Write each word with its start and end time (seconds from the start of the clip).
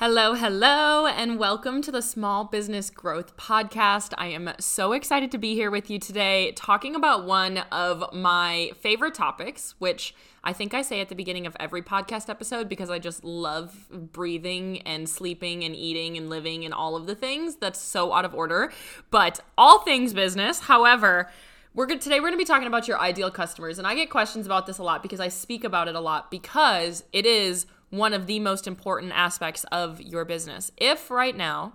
Hello, 0.00 0.32
hello, 0.32 1.04
and 1.06 1.38
welcome 1.38 1.82
to 1.82 1.92
the 1.92 2.00
Small 2.00 2.44
Business 2.44 2.88
Growth 2.88 3.36
Podcast. 3.36 4.14
I 4.16 4.28
am 4.28 4.50
so 4.58 4.92
excited 4.92 5.30
to 5.32 5.36
be 5.36 5.52
here 5.52 5.70
with 5.70 5.90
you 5.90 5.98
today 5.98 6.52
talking 6.52 6.94
about 6.94 7.26
one 7.26 7.58
of 7.70 8.14
my 8.14 8.70
favorite 8.80 9.12
topics, 9.12 9.74
which 9.78 10.14
I 10.42 10.54
think 10.54 10.72
I 10.72 10.80
say 10.80 11.02
at 11.02 11.10
the 11.10 11.14
beginning 11.14 11.46
of 11.46 11.54
every 11.60 11.82
podcast 11.82 12.30
episode 12.30 12.66
because 12.66 12.88
I 12.88 12.98
just 12.98 13.24
love 13.24 13.90
breathing 13.90 14.80
and 14.86 15.06
sleeping 15.06 15.64
and 15.64 15.76
eating 15.76 16.16
and 16.16 16.30
living 16.30 16.64
and 16.64 16.72
all 16.72 16.96
of 16.96 17.06
the 17.06 17.14
things. 17.14 17.56
That's 17.56 17.78
so 17.78 18.14
out 18.14 18.24
of 18.24 18.34
order, 18.34 18.72
but 19.10 19.40
all 19.58 19.80
things 19.80 20.14
business. 20.14 20.60
However, 20.60 21.28
we're 21.74 21.86
good 21.86 22.00
today 22.00 22.20
we're 22.20 22.28
going 22.28 22.32
to 22.32 22.38
be 22.38 22.46
talking 22.46 22.66
about 22.66 22.88
your 22.88 22.98
ideal 22.98 23.30
customers 23.30 23.78
and 23.78 23.86
I 23.86 23.94
get 23.94 24.08
questions 24.08 24.44
about 24.44 24.66
this 24.66 24.78
a 24.78 24.82
lot 24.82 25.02
because 25.02 25.20
I 25.20 25.28
speak 25.28 25.62
about 25.62 25.88
it 25.88 25.94
a 25.94 26.00
lot 26.00 26.30
because 26.30 27.04
it 27.12 27.26
is 27.26 27.66
one 27.90 28.14
of 28.14 28.26
the 28.26 28.40
most 28.40 28.66
important 28.66 29.12
aspects 29.14 29.64
of 29.70 30.00
your 30.00 30.24
business. 30.24 30.70
If 30.76 31.10
right 31.10 31.36
now 31.36 31.74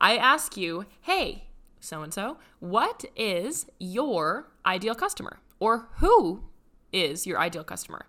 I 0.00 0.16
ask 0.16 0.56
you, 0.56 0.86
hey, 1.02 1.44
so 1.80 2.02
and 2.02 2.14
so, 2.14 2.38
what 2.60 3.04
is 3.16 3.66
your 3.78 4.48
ideal 4.64 4.94
customer? 4.94 5.38
Or 5.60 5.88
who 5.96 6.44
is 6.92 7.26
your 7.26 7.38
ideal 7.38 7.64
customer? 7.64 8.06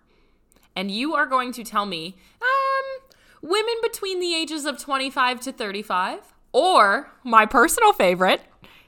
And 0.74 0.90
you 0.90 1.14
are 1.14 1.26
going 1.26 1.52
to 1.52 1.64
tell 1.64 1.86
me, 1.86 2.16
um, 2.40 3.00
women 3.42 3.74
between 3.82 4.20
the 4.20 4.34
ages 4.34 4.64
of 4.64 4.78
25 4.78 5.40
to 5.40 5.52
35, 5.52 6.20
or 6.52 7.10
my 7.24 7.46
personal 7.46 7.92
favorite, 7.92 8.42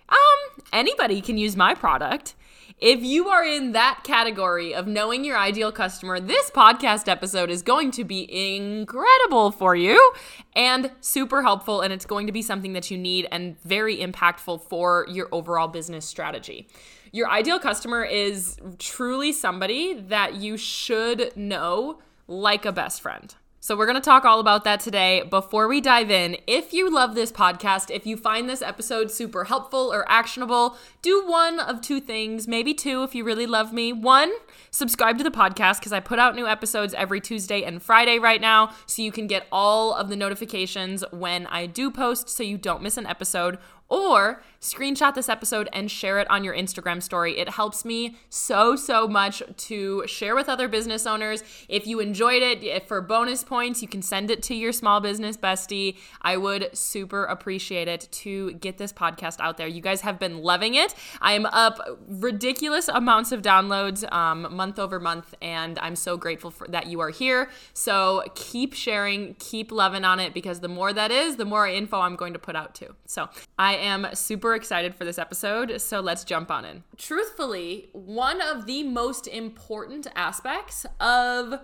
um, 0.09 0.63
anybody 0.73 1.21
can 1.21 1.39
use 1.39 1.57
my 1.57 1.75
product. 1.75 2.35
If 2.83 3.05
you 3.05 3.29
are 3.29 3.45
in 3.45 3.71
that 3.75 4.01
category 4.03 4.75
of 4.75 4.89
knowing 4.89 5.25
your 5.25 5.39
ideal 5.39 5.71
customer, 5.71 6.19
this 6.19 6.51
podcast 6.51 7.07
episode 7.07 7.49
is 7.49 7.63
going 7.63 7.93
to 7.93 8.03
be 8.03 8.27
incredible 8.57 9.53
for 9.53 9.77
you 9.77 10.13
and 10.57 10.91
super 11.01 11.43
helpful. 11.43 11.81
And 11.81 11.93
it's 11.93 12.05
going 12.05 12.27
to 12.27 12.33
be 12.33 12.43
something 12.43 12.73
that 12.73 12.91
you 12.91 12.99
need 12.99 13.29
and 13.31 13.57
very 13.61 13.99
impactful 13.99 14.63
for 14.63 15.07
your 15.09 15.29
overall 15.31 15.69
business 15.69 16.05
strategy. 16.05 16.67
Your 17.13 17.31
ideal 17.31 17.61
customer 17.61 18.03
is 18.03 18.57
truly 18.81 19.31
somebody 19.31 19.95
that 20.09 20.35
you 20.35 20.57
should 20.57 21.37
know 21.37 22.01
like 22.27 22.67
a 22.67 22.73
best 22.73 23.01
friend. 23.01 23.33
So, 23.65 23.77
we're 23.77 23.87
going 23.87 23.95
to 23.95 24.01
talk 24.01 24.25
all 24.25 24.41
about 24.41 24.65
that 24.65 24.81
today. 24.81 25.23
Before 25.23 25.69
we 25.69 25.81
dive 25.81 26.11
in, 26.11 26.37
if 26.49 26.73
you 26.73 26.91
love 26.93 27.15
this 27.15 27.31
podcast, 27.31 27.93
if 27.93 28.05
you 28.05 28.17
find 28.17 28.49
this 28.49 28.61
episode 28.61 29.09
super 29.13 29.45
helpful 29.45 29.93
or 29.95 30.05
actionable, 30.11 30.77
do 31.01 31.25
one 31.25 31.61
of 31.61 31.81
two 31.81 32.01
things, 32.01 32.49
maybe 32.49 32.75
two 32.75 33.05
if 33.05 33.15
you 33.15 33.23
really 33.23 33.47
love 33.47 33.73
me. 33.73 33.93
One, 33.93 34.33
subscribe 34.73 35.17
to 35.19 35.23
the 35.23 35.31
podcast 35.31 35.79
because 35.79 35.93
I 35.93 36.01
put 36.01 36.19
out 36.19 36.35
new 36.35 36.49
episodes 36.49 36.93
every 36.95 37.21
Tuesday 37.21 37.63
and 37.63 37.81
Friday 37.81 38.19
right 38.19 38.41
now, 38.41 38.73
so 38.87 39.01
you 39.01 39.13
can 39.13 39.29
get 39.29 39.47
all 39.53 39.95
of 39.95 40.09
the 40.09 40.17
notifications 40.17 41.05
when 41.13 41.47
I 41.47 41.67
do 41.67 41.93
post 41.93 42.29
so 42.29 42.43
you 42.43 42.59
don't 42.59 42.83
miss 42.83 42.97
an 42.97 43.07
episode 43.07 43.59
or 43.93 44.43
screenshot 44.63 45.13
this 45.13 45.29
episode 45.29 45.69
and 45.73 45.91
share 45.91 46.19
it 46.21 46.31
on 46.31 46.45
your 46.45 46.55
Instagram 46.55 47.03
story. 47.03 47.37
It 47.39 47.51
helps 47.51 47.85
me 47.85 48.17
so, 48.31 48.75
so 48.75 49.07
much 49.07 49.43
to 49.57 50.07
share 50.07 50.35
with 50.35 50.49
other 50.49 50.69
business 50.69 51.05
owners. 51.05 51.43
If 51.69 51.87
you 51.87 52.01
enjoyed 52.01 52.43
it, 52.43 52.89
for 52.89 53.01
bonus 53.03 53.45
points, 53.45 53.83
you 53.83 53.89
can 53.89 54.01
send 54.01 54.31
it 54.31 54.43
to 54.45 54.55
your 54.55 54.73
small 54.73 55.01
business 55.01 55.37
bestie. 55.37 55.99
I 56.23 56.37
would 56.37 56.75
super 56.77 57.25
appreciate 57.25 57.89
it 57.89 58.09
to 58.13 58.53
get 58.55 58.79
this 58.79 58.93
podcast 58.93 59.41
out 59.41 59.59
there. 59.59 59.67
You 59.67 59.83
guys 59.83 60.01
have 60.03 60.19
been 60.19 60.39
loving 60.39 60.75
it. 60.75 60.95
I 61.21 61.33
am 61.33 61.45
up 61.47 61.79
ridiculous 62.09 62.89
amounts 62.89 63.33
of 63.33 63.43
downloads 63.43 64.11
um, 64.11 64.55
month 64.55 64.79
over 64.79 65.01
month, 65.01 65.35
and 65.43 65.79
I'm 65.81 65.97
so 65.97 66.17
grateful 66.17 66.51
for 66.51 66.67
that 66.69 66.87
you 66.87 67.01
are 67.01 67.11
here. 67.11 67.51
So 67.75 68.23
keep 68.37 68.73
sharing, 68.73 69.35
keep 69.39 69.71
loving 69.71 70.05
on 70.05 70.19
it 70.19 70.33
because 70.33 70.61
the 70.61 70.69
more 70.69 70.93
that 70.95 71.11
is, 71.11 71.37
the 71.37 71.45
more 71.45 71.67
info 71.67 72.01
I'm 72.01 72.17
going 72.17 72.33
to 72.33 72.39
put 72.39 72.57
out 72.57 72.75
too. 72.75 72.95
So 73.07 73.29
I 73.59 73.82
am 73.83 74.07
super 74.15 74.55
excited 74.55 74.95
for 74.95 75.05
this 75.05 75.19
episode, 75.19 75.81
so 75.81 76.01
let's 76.01 76.25
jump 76.25 76.51
on 76.51 76.65
in. 76.65 76.85
Truthfully, 76.97 77.89
one 77.93 78.41
of 78.41 78.67
the 78.67 78.83
most 78.85 79.27
important 79.27 80.07
aspects 80.15 80.87
of 81.01 81.61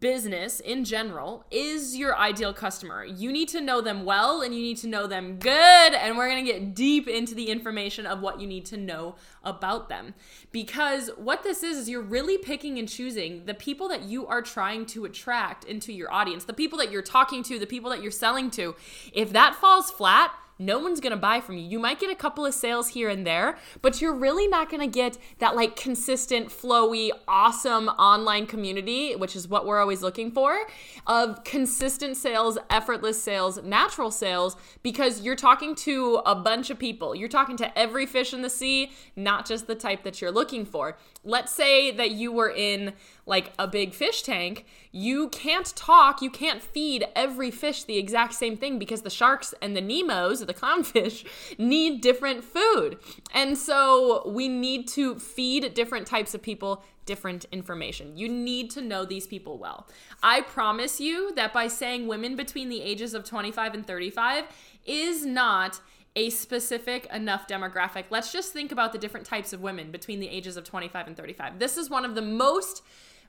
business 0.00 0.60
in 0.60 0.82
general 0.82 1.44
is 1.50 1.94
your 1.96 2.16
ideal 2.16 2.54
customer. 2.54 3.04
You 3.04 3.30
need 3.30 3.48
to 3.50 3.60
know 3.60 3.82
them 3.82 4.04
well 4.04 4.40
and 4.40 4.54
you 4.54 4.60
need 4.62 4.78
to 4.78 4.88
know 4.88 5.06
them 5.06 5.38
good. 5.38 5.52
And 5.94 6.16
we're 6.16 6.28
going 6.28 6.44
to 6.44 6.50
get 6.50 6.74
deep 6.74 7.06
into 7.06 7.34
the 7.34 7.50
information 7.50 8.06
of 8.06 8.20
what 8.20 8.40
you 8.40 8.46
need 8.46 8.64
to 8.66 8.78
know 8.78 9.16
about 9.42 9.90
them. 9.90 10.14
Because 10.52 11.10
what 11.16 11.42
this 11.42 11.62
is, 11.62 11.76
is 11.76 11.88
you're 11.88 12.00
really 12.00 12.38
picking 12.38 12.78
and 12.78 12.88
choosing 12.88 13.44
the 13.44 13.54
people 13.54 13.88
that 13.88 14.04
you 14.04 14.26
are 14.26 14.40
trying 14.40 14.86
to 14.86 15.04
attract 15.04 15.64
into 15.64 15.92
your 15.92 16.10
audience, 16.10 16.44
the 16.44 16.54
people 16.54 16.78
that 16.78 16.90
you're 16.90 17.02
talking 17.02 17.42
to, 17.42 17.58
the 17.58 17.66
people 17.66 17.90
that 17.90 18.00
you're 18.00 18.10
selling 18.10 18.50
to. 18.52 18.74
If 19.12 19.32
that 19.34 19.54
falls 19.54 19.90
flat, 19.90 20.32
no 20.58 20.78
one's 20.78 21.00
gonna 21.00 21.16
buy 21.16 21.40
from 21.40 21.56
you. 21.56 21.64
You 21.64 21.78
might 21.78 22.00
get 22.00 22.10
a 22.10 22.14
couple 22.14 22.46
of 22.46 22.54
sales 22.54 22.88
here 22.88 23.08
and 23.08 23.26
there, 23.26 23.58
but 23.82 24.00
you're 24.00 24.14
really 24.14 24.46
not 24.46 24.70
gonna 24.70 24.86
get 24.86 25.18
that 25.38 25.56
like 25.56 25.76
consistent, 25.76 26.48
flowy, 26.48 27.10
awesome 27.26 27.88
online 27.88 28.46
community, 28.46 29.16
which 29.16 29.34
is 29.34 29.48
what 29.48 29.66
we're 29.66 29.80
always 29.80 30.02
looking 30.02 30.30
for, 30.30 30.66
of 31.06 31.42
consistent 31.44 32.16
sales, 32.16 32.58
effortless 32.70 33.22
sales, 33.22 33.62
natural 33.62 34.10
sales, 34.10 34.56
because 34.82 35.22
you're 35.22 35.36
talking 35.36 35.74
to 35.74 36.20
a 36.26 36.34
bunch 36.34 36.70
of 36.70 36.78
people. 36.78 37.14
You're 37.14 37.28
talking 37.28 37.56
to 37.58 37.78
every 37.78 38.06
fish 38.06 38.32
in 38.32 38.42
the 38.42 38.50
sea, 38.50 38.92
not 39.16 39.46
just 39.46 39.66
the 39.66 39.74
type 39.74 40.02
that 40.04 40.20
you're 40.20 40.30
looking 40.30 40.64
for. 40.64 40.96
Let's 41.24 41.52
say 41.52 41.90
that 41.92 42.10
you 42.10 42.32
were 42.32 42.50
in 42.50 42.92
like 43.26 43.52
a 43.58 43.66
big 43.66 43.94
fish 43.94 44.22
tank, 44.22 44.66
you 44.92 45.28
can't 45.30 45.74
talk, 45.74 46.20
you 46.20 46.30
can't 46.30 46.62
feed 46.62 47.04
every 47.16 47.50
fish 47.50 47.84
the 47.84 47.96
exact 47.96 48.34
same 48.34 48.56
thing 48.56 48.78
because 48.78 49.02
the 49.02 49.10
sharks 49.10 49.54
and 49.62 49.74
the 49.74 49.80
Nemos, 49.80 50.43
the 50.44 50.54
clownfish, 50.54 51.24
need 51.58 52.00
different 52.00 52.44
food. 52.44 52.98
And 53.32 53.56
so 53.56 54.28
we 54.28 54.48
need 54.48 54.88
to 54.88 55.18
feed 55.18 55.74
different 55.74 56.06
types 56.06 56.34
of 56.34 56.42
people 56.42 56.84
different 57.06 57.44
information. 57.52 58.16
You 58.16 58.28
need 58.28 58.70
to 58.70 58.80
know 58.80 59.04
these 59.04 59.26
people 59.26 59.58
well. 59.58 59.86
I 60.22 60.40
promise 60.40 61.00
you 61.00 61.34
that 61.34 61.52
by 61.52 61.68
saying 61.68 62.06
women 62.06 62.34
between 62.36 62.68
the 62.68 62.80
ages 62.80 63.14
of 63.14 63.24
25 63.24 63.74
and 63.74 63.86
35 63.86 64.44
is 64.86 65.26
not 65.26 65.80
a 66.16 66.30
specific 66.30 67.06
enough 67.12 67.46
demographic. 67.48 68.04
Let's 68.10 68.32
just 68.32 68.52
think 68.52 68.72
about 68.72 68.92
the 68.92 68.98
different 68.98 69.26
types 69.26 69.52
of 69.52 69.60
women 69.60 69.90
between 69.90 70.20
the 70.20 70.28
ages 70.28 70.56
of 70.56 70.64
25 70.64 71.08
and 71.08 71.16
35. 71.16 71.58
This 71.58 71.76
is 71.76 71.90
one 71.90 72.04
of 72.04 72.14
the 72.14 72.22
most 72.22 72.82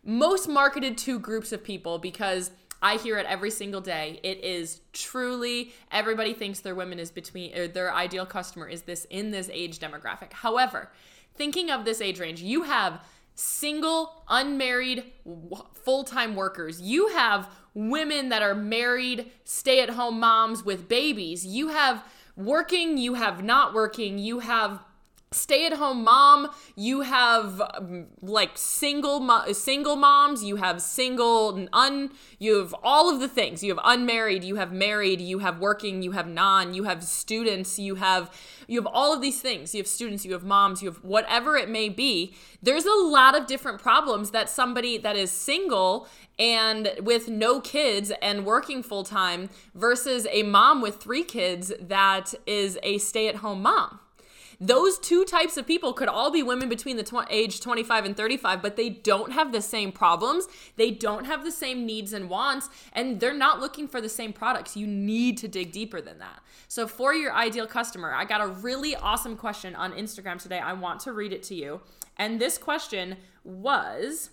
most 0.07 0.47
marketed 0.47 0.99
to 0.99 1.17
groups 1.17 1.51
of 1.51 1.63
people 1.63 1.97
because 1.97 2.51
I 2.81 2.97
hear 2.97 3.17
it 3.17 3.25
every 3.25 3.51
single 3.51 3.81
day. 3.81 4.19
It 4.23 4.43
is 4.43 4.81
truly 4.93 5.73
everybody 5.91 6.33
thinks 6.33 6.59
their 6.59 6.75
women 6.75 6.99
is 6.99 7.11
between 7.11 7.55
or 7.55 7.67
their 7.67 7.93
ideal 7.93 8.25
customer 8.25 8.67
is 8.67 8.83
this 8.83 9.05
in 9.09 9.31
this 9.31 9.49
age 9.51 9.79
demographic. 9.79 10.33
However, 10.33 10.91
thinking 11.35 11.71
of 11.71 11.85
this 11.85 12.01
age 12.01 12.19
range, 12.19 12.41
you 12.41 12.63
have 12.63 13.03
single, 13.35 14.23
unmarried, 14.29 15.11
full-time 15.73 16.35
workers. 16.35 16.79
You 16.79 17.09
have 17.09 17.49
women 17.73 18.29
that 18.29 18.41
are 18.41 18.55
married, 18.55 19.31
stay-at-home 19.43 20.19
moms 20.19 20.63
with 20.63 20.87
babies. 20.87 21.45
You 21.45 21.67
have 21.69 22.05
working, 22.37 22.97
you 22.97 23.15
have 23.15 23.43
not 23.43 23.73
working, 23.73 24.17
you 24.17 24.39
have 24.39 24.79
stay 25.31 25.65
at 25.65 25.73
home 25.73 26.03
mom 26.03 26.49
you 26.75 27.01
have 27.01 27.61
like 28.21 28.51
single 28.55 29.19
mo- 29.19 29.51
single 29.51 29.95
moms 29.95 30.43
you 30.43 30.55
have 30.55 30.81
single 30.81 31.67
un 31.73 32.09
you 32.39 32.59
have 32.59 32.75
all 32.83 33.13
of 33.13 33.19
the 33.19 33.27
things. 33.27 33.63
You 33.63 33.75
have 33.75 33.83
unmarried 33.83 34.43
you 34.43 34.55
have 34.55 34.71
married 34.71 35.21
you 35.21 35.39
have 35.39 35.59
working 35.59 36.01
you 36.01 36.11
have 36.11 36.27
non 36.27 36.73
you 36.73 36.83
have 36.83 37.03
students 37.03 37.79
you 37.79 37.95
have 37.95 38.31
you 38.67 38.79
have 38.79 38.87
all 38.91 39.13
of 39.13 39.21
these 39.21 39.41
things. 39.41 39.73
You 39.73 39.79
have 39.79 39.87
students 39.87 40.25
you 40.25 40.33
have 40.33 40.43
moms 40.43 40.81
you 40.81 40.89
have 40.89 41.03
whatever 41.03 41.57
it 41.57 41.69
may 41.69 41.89
be. 41.89 42.33
There's 42.61 42.85
a 42.85 42.93
lot 42.93 43.37
of 43.37 43.47
different 43.47 43.81
problems 43.81 44.31
that 44.31 44.49
somebody 44.49 44.97
that 44.97 45.15
is 45.15 45.31
single 45.31 46.07
and 46.37 46.91
with 47.01 47.29
no 47.29 47.61
kids 47.61 48.11
and 48.21 48.45
working 48.45 48.83
full 48.83 49.03
time 49.03 49.49
versus 49.73 50.27
a 50.29 50.43
mom 50.43 50.81
with 50.81 50.97
three 50.97 51.23
kids 51.23 51.71
that 51.79 52.33
is 52.45 52.77
a 52.83 52.97
stay 52.97 53.27
at 53.27 53.37
home 53.37 53.61
mom 53.61 53.99
those 54.59 54.97
two 54.99 55.25
types 55.25 55.57
of 55.57 55.67
people 55.67 55.93
could 55.93 56.07
all 56.07 56.31
be 56.31 56.43
women 56.43 56.69
between 56.69 56.97
the 56.97 57.03
tw- 57.03 57.27
age 57.29 57.59
25 57.59 58.05
and 58.05 58.17
35, 58.17 58.61
but 58.61 58.75
they 58.75 58.89
don't 58.89 59.31
have 59.31 59.51
the 59.51 59.61
same 59.61 59.91
problems. 59.91 60.47
They 60.75 60.91
don't 60.91 61.25
have 61.25 61.43
the 61.43 61.51
same 61.51 61.85
needs 61.85 62.13
and 62.13 62.29
wants, 62.29 62.69
and 62.93 63.19
they're 63.19 63.33
not 63.33 63.59
looking 63.59 63.87
for 63.87 64.01
the 64.01 64.09
same 64.09 64.33
products. 64.33 64.77
You 64.77 64.87
need 64.87 65.37
to 65.39 65.47
dig 65.47 65.71
deeper 65.71 66.01
than 66.01 66.19
that. 66.19 66.41
So, 66.67 66.87
for 66.87 67.13
your 67.13 67.33
ideal 67.33 67.67
customer, 67.67 68.13
I 68.13 68.25
got 68.25 68.41
a 68.41 68.47
really 68.47 68.95
awesome 68.95 69.35
question 69.37 69.75
on 69.75 69.93
Instagram 69.93 70.41
today. 70.41 70.59
I 70.59 70.73
want 70.73 70.99
to 71.01 71.13
read 71.13 71.33
it 71.33 71.43
to 71.43 71.55
you. 71.55 71.81
And 72.17 72.39
this 72.39 72.57
question 72.57 73.17
was 73.43 74.31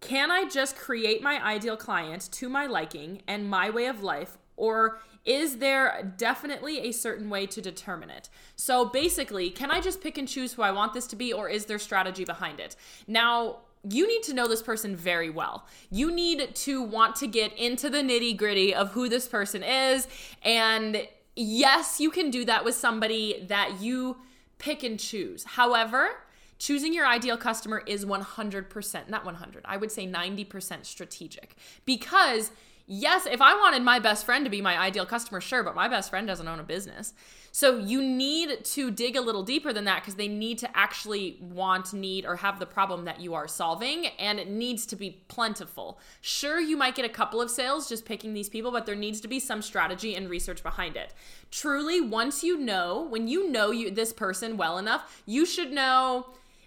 Can 0.00 0.30
I 0.30 0.48
just 0.48 0.76
create 0.76 1.22
my 1.22 1.42
ideal 1.44 1.76
client 1.76 2.28
to 2.32 2.48
my 2.48 2.66
liking 2.66 3.22
and 3.26 3.48
my 3.48 3.70
way 3.70 3.86
of 3.86 4.02
life? 4.02 4.38
Or 4.56 5.00
is 5.24 5.58
there 5.58 6.14
definitely 6.16 6.80
a 6.80 6.92
certain 6.92 7.30
way 7.30 7.46
to 7.46 7.60
determine 7.60 8.10
it? 8.10 8.28
So 8.56 8.84
basically, 8.84 9.50
can 9.50 9.70
I 9.70 9.80
just 9.80 10.00
pick 10.00 10.18
and 10.18 10.26
choose 10.26 10.54
who 10.54 10.62
I 10.62 10.72
want 10.72 10.94
this 10.94 11.06
to 11.08 11.16
be, 11.16 11.32
or 11.32 11.48
is 11.48 11.66
there 11.66 11.78
strategy 11.78 12.24
behind 12.24 12.60
it? 12.60 12.76
Now, 13.06 13.58
you 13.88 14.06
need 14.06 14.22
to 14.24 14.34
know 14.34 14.46
this 14.46 14.62
person 14.62 14.94
very 14.94 15.30
well. 15.30 15.66
You 15.90 16.12
need 16.12 16.54
to 16.54 16.82
want 16.82 17.16
to 17.16 17.26
get 17.26 17.56
into 17.58 17.90
the 17.90 17.98
nitty 17.98 18.36
gritty 18.36 18.74
of 18.74 18.92
who 18.92 19.08
this 19.08 19.26
person 19.26 19.62
is. 19.62 20.06
And 20.42 21.08
yes, 21.34 22.00
you 22.00 22.10
can 22.10 22.30
do 22.30 22.44
that 22.44 22.64
with 22.64 22.74
somebody 22.74 23.44
that 23.48 23.80
you 23.80 24.18
pick 24.58 24.84
and 24.84 24.98
choose. 25.00 25.44
However, 25.44 26.10
choosing 26.58 26.94
your 26.94 27.06
ideal 27.06 27.36
customer 27.36 27.82
is 27.86 28.04
100%, 28.04 29.08
not 29.08 29.24
100, 29.24 29.62
I 29.64 29.76
would 29.76 29.90
say 29.90 30.06
90% 30.06 30.86
strategic 30.86 31.56
because 31.84 32.52
yes, 32.86 33.26
if 33.26 33.40
I 33.40 33.54
wanted 33.54 33.82
my 33.82 33.98
best 33.98 34.24
friend 34.24 34.44
to 34.44 34.50
be 34.50 34.60
my 34.60 34.78
ideal 34.78 35.06
customer, 35.06 35.40
sure, 35.40 35.62
but 35.62 35.74
my 35.74 35.88
best 35.88 36.10
friend 36.10 36.26
doesn't 36.26 36.46
own 36.46 36.60
a 36.60 36.64
business. 36.64 37.14
So 37.54 37.76
you 37.76 38.02
need 38.02 38.64
to 38.64 38.90
dig 38.90 39.14
a 39.14 39.20
little 39.20 39.42
deeper 39.42 39.74
than 39.74 39.84
that 39.84 40.00
because 40.00 40.14
they 40.14 40.28
need 40.28 40.58
to 40.58 40.76
actually 40.76 41.36
want, 41.40 41.92
need, 41.92 42.24
or 42.24 42.36
have 42.36 42.58
the 42.58 42.66
problem 42.66 43.04
that 43.04 43.20
you 43.20 43.34
are 43.34 43.46
solving, 43.46 44.06
and 44.18 44.40
it 44.40 44.48
needs 44.48 44.86
to 44.86 44.96
be 44.96 45.22
plentiful. 45.28 45.98
Sure, 46.22 46.58
you 46.58 46.78
might 46.78 46.94
get 46.94 47.04
a 47.04 47.10
couple 47.10 47.42
of 47.42 47.50
sales 47.50 47.88
just 47.88 48.06
picking 48.06 48.32
these 48.32 48.48
people, 48.48 48.70
but 48.70 48.86
there 48.86 48.96
needs 48.96 49.20
to 49.20 49.28
be 49.28 49.38
some 49.38 49.60
strategy 49.60 50.14
and 50.14 50.30
research 50.30 50.62
behind 50.62 50.96
it. 50.96 51.12
Truly, 51.50 52.00
once 52.00 52.42
you 52.42 52.56
know, 52.56 53.06
when 53.10 53.28
you 53.28 53.50
know 53.50 53.70
you 53.70 53.90
this 53.90 54.14
person 54.14 54.56
well 54.56 54.78
enough, 54.78 55.22
you 55.26 55.44
should 55.44 55.72
know 55.72 56.26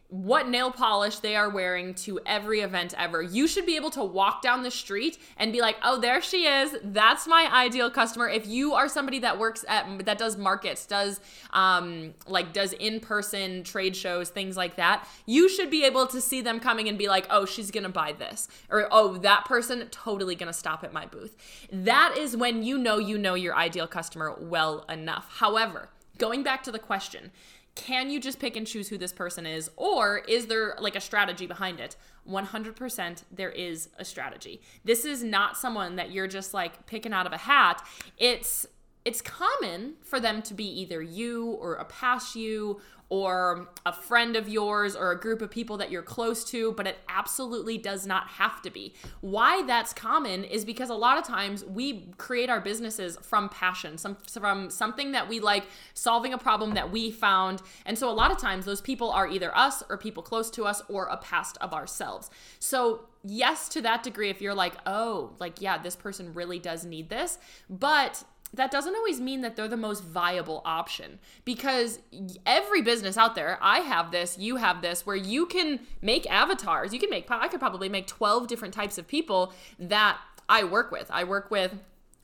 what 0.10 0.48
nail 0.48 0.72
polish 0.72 1.18
they 1.20 1.36
are 1.36 1.50
wearing 1.50 1.94
to 1.94 2.20
every 2.26 2.62
event 2.62 2.94
ever. 2.98 3.22
You 3.22 3.48
should 3.48 3.66
be 3.66 3.76
able 3.76 3.90
to 3.92 4.04
walk 4.04 4.42
down 4.42 4.62
the 4.62 4.72
street 4.72 5.18
and 5.38 5.52
be 5.52 5.62
like, 5.62 5.78
"Oh, 5.84 6.00
there 6.00 6.22
she 6.22 6.46
is. 6.46 6.78
That's 6.84 7.28
my 7.28 7.50
ideal 7.52 7.90
customer." 7.90 8.30
If 8.30 8.48
you 8.48 8.74
are 8.74 8.88
somebody 8.88 9.20
that 9.20 9.40
works 9.40 9.66
at 9.68 10.06
that 10.06 10.18
does 10.18 10.38
markets, 10.38 10.86
does 10.86 11.20
um 11.52 12.14
like 12.28 12.54
does 12.54 12.74
in-person 12.74 13.64
trade 13.64 13.96
shows, 13.96 14.30
things 14.30 14.56
like 14.56 14.76
that, 14.76 15.08
you 15.26 15.50
should 15.50 15.70
be 15.72 15.84
able 15.84 16.06
to 16.08 16.22
see 16.22 16.42
them 16.42 16.60
coming 16.60 16.88
and 16.88 16.98
be 16.98 17.08
like, 17.08 17.26
"Oh, 17.30 17.46
she's 17.46 17.72
going 17.72 17.84
to 17.84 17.90
buy 17.90 18.14
this." 18.14 18.48
Or, 18.70 18.88
"Oh, 18.92 19.18
that 19.18 19.46
person 19.46 19.88
totally 19.90 20.36
going 20.36 20.48
to 20.48 20.54
stop 20.54 20.84
at 20.84 20.94
my 20.94 21.06
booth." 21.08 21.36
That 21.72 22.16
is 22.18 22.38
when 22.38 22.64
you 22.64 22.78
know 22.78 23.00
you 23.00 23.18
know 23.18 23.34
your 23.34 23.56
ideal 23.56 23.88
customer 23.88 24.36
well 24.40 24.86
enough. 24.88 25.28
However, 25.40 25.90
going 26.18 26.44
back 26.44 26.64
to 26.64 26.72
the 26.72 26.80
question, 26.80 27.32
can 27.76 28.10
you 28.10 28.20
just 28.20 28.40
pick 28.40 28.56
and 28.56 28.66
choose 28.66 28.88
who 28.88 28.98
this 28.98 29.12
person 29.12 29.46
is 29.46 29.70
or 29.76 30.20
is 30.20 30.48
there 30.48 30.76
like 30.80 30.96
a 30.96 31.02
strategy 31.02 31.46
behind 31.46 31.80
it? 31.80 31.96
100% 32.28 33.24
there 33.32 33.52
is 33.52 33.90
a 34.00 34.06
strategy. 34.06 34.62
This 34.84 35.06
is 35.06 35.24
not 35.24 35.58
someone 35.58 35.98
that 35.98 36.12
you're 36.12 36.28
just 36.28 36.54
like 36.54 36.86
picking 36.88 37.14
out 37.14 37.28
of 37.28 37.34
a 37.34 37.38
hat. 37.38 37.86
It's 38.18 38.66
it's 39.04 39.22
common 39.22 39.94
for 40.02 40.20
them 40.20 40.42
to 40.42 40.56
be 40.56 40.66
either 40.82 41.00
you 41.00 41.52
or 41.62 41.76
a 41.76 41.86
past 41.86 42.36
you 42.36 42.82
or 43.10 43.70
a 43.86 43.94
friend 43.94 44.36
of 44.36 44.50
yours 44.50 44.96
or 44.96 45.12
a 45.12 45.20
group 45.20 45.42
of 45.42 45.52
people 45.52 45.78
that 45.78 45.92
you're 45.92 46.02
close 46.02 46.44
to, 46.44 46.72
but 46.74 46.88
it 46.88 46.98
absolutely 47.08 47.78
does 47.78 48.08
not 48.08 48.28
have 48.28 48.62
to 48.64 48.70
be. 48.72 48.94
Why 49.22 49.64
that's 49.64 49.94
common 49.94 50.44
is 50.44 50.66
because 50.66 50.90
a 50.90 50.96
lot 50.96 51.18
of 51.18 51.24
times 51.24 51.64
we 51.64 52.10
create 52.18 52.50
our 52.50 52.60
businesses 52.60 53.18
from 53.22 53.50
passion, 53.50 53.98
some 53.98 54.16
from 54.16 54.70
something 54.70 55.12
that 55.12 55.30
we 55.30 55.40
like, 55.40 55.66
solving 55.94 56.34
a 56.34 56.38
problem 56.38 56.74
that 56.74 56.92
we 56.92 57.12
found. 57.12 57.62
And 57.86 57.98
so 57.98 58.10
a 58.10 58.14
lot 58.14 58.32
of 58.32 58.38
times 58.38 58.66
those 58.66 58.82
people 58.82 59.12
are 59.12 59.28
either 59.28 59.56
us 59.56 59.84
or 59.88 59.98
people 59.98 60.24
close 60.24 60.50
to 60.52 60.64
us 60.66 60.82
or 60.90 61.06
a 61.06 61.18
past 61.18 61.58
of 61.62 61.74
ourselves. 61.74 62.30
So 62.60 63.08
yes 63.28 63.70
to 63.70 63.82
that 63.82 64.04
degree 64.04 64.30
if 64.30 64.40
you're 64.40 64.54
like 64.54 64.76
oh 64.86 65.32
like 65.40 65.60
yeah 65.60 65.80
this 65.80 65.96
person 65.96 66.32
really 66.36 66.60
does 66.60 66.86
need 66.86 67.10
this 67.10 67.40
but 67.72 68.24
that 68.56 68.72
doesn't 68.72 68.96
always 68.96 69.20
mean 69.20 69.42
that 69.42 69.56
they're 69.56 69.68
the 69.68 69.78
most 69.78 70.04
viable 70.04 70.62
option 70.66 71.20
because 71.44 72.00
every 72.46 72.82
business 72.82 73.18
out 73.18 73.36
there, 73.36 73.58
I 73.62 73.80
have 73.80 74.12
this, 74.12 74.38
you 74.38 74.56
have 74.58 74.82
this, 74.82 75.06
where 75.06 75.16
you 75.16 75.46
can 75.46 75.82
make 76.02 76.30
avatars. 76.30 76.94
You 76.94 77.00
can 77.00 77.10
make, 77.10 77.30
I 77.30 77.48
could 77.48 77.60
probably 77.60 77.90
make 77.90 78.08
12 78.08 78.48
different 78.48 78.74
types 78.74 78.98
of 78.98 79.08
people 79.08 79.54
that 79.78 80.20
I 80.48 80.64
work 80.64 80.92
with. 80.92 81.10
I 81.12 81.24
work 81.24 81.52
with 81.52 81.74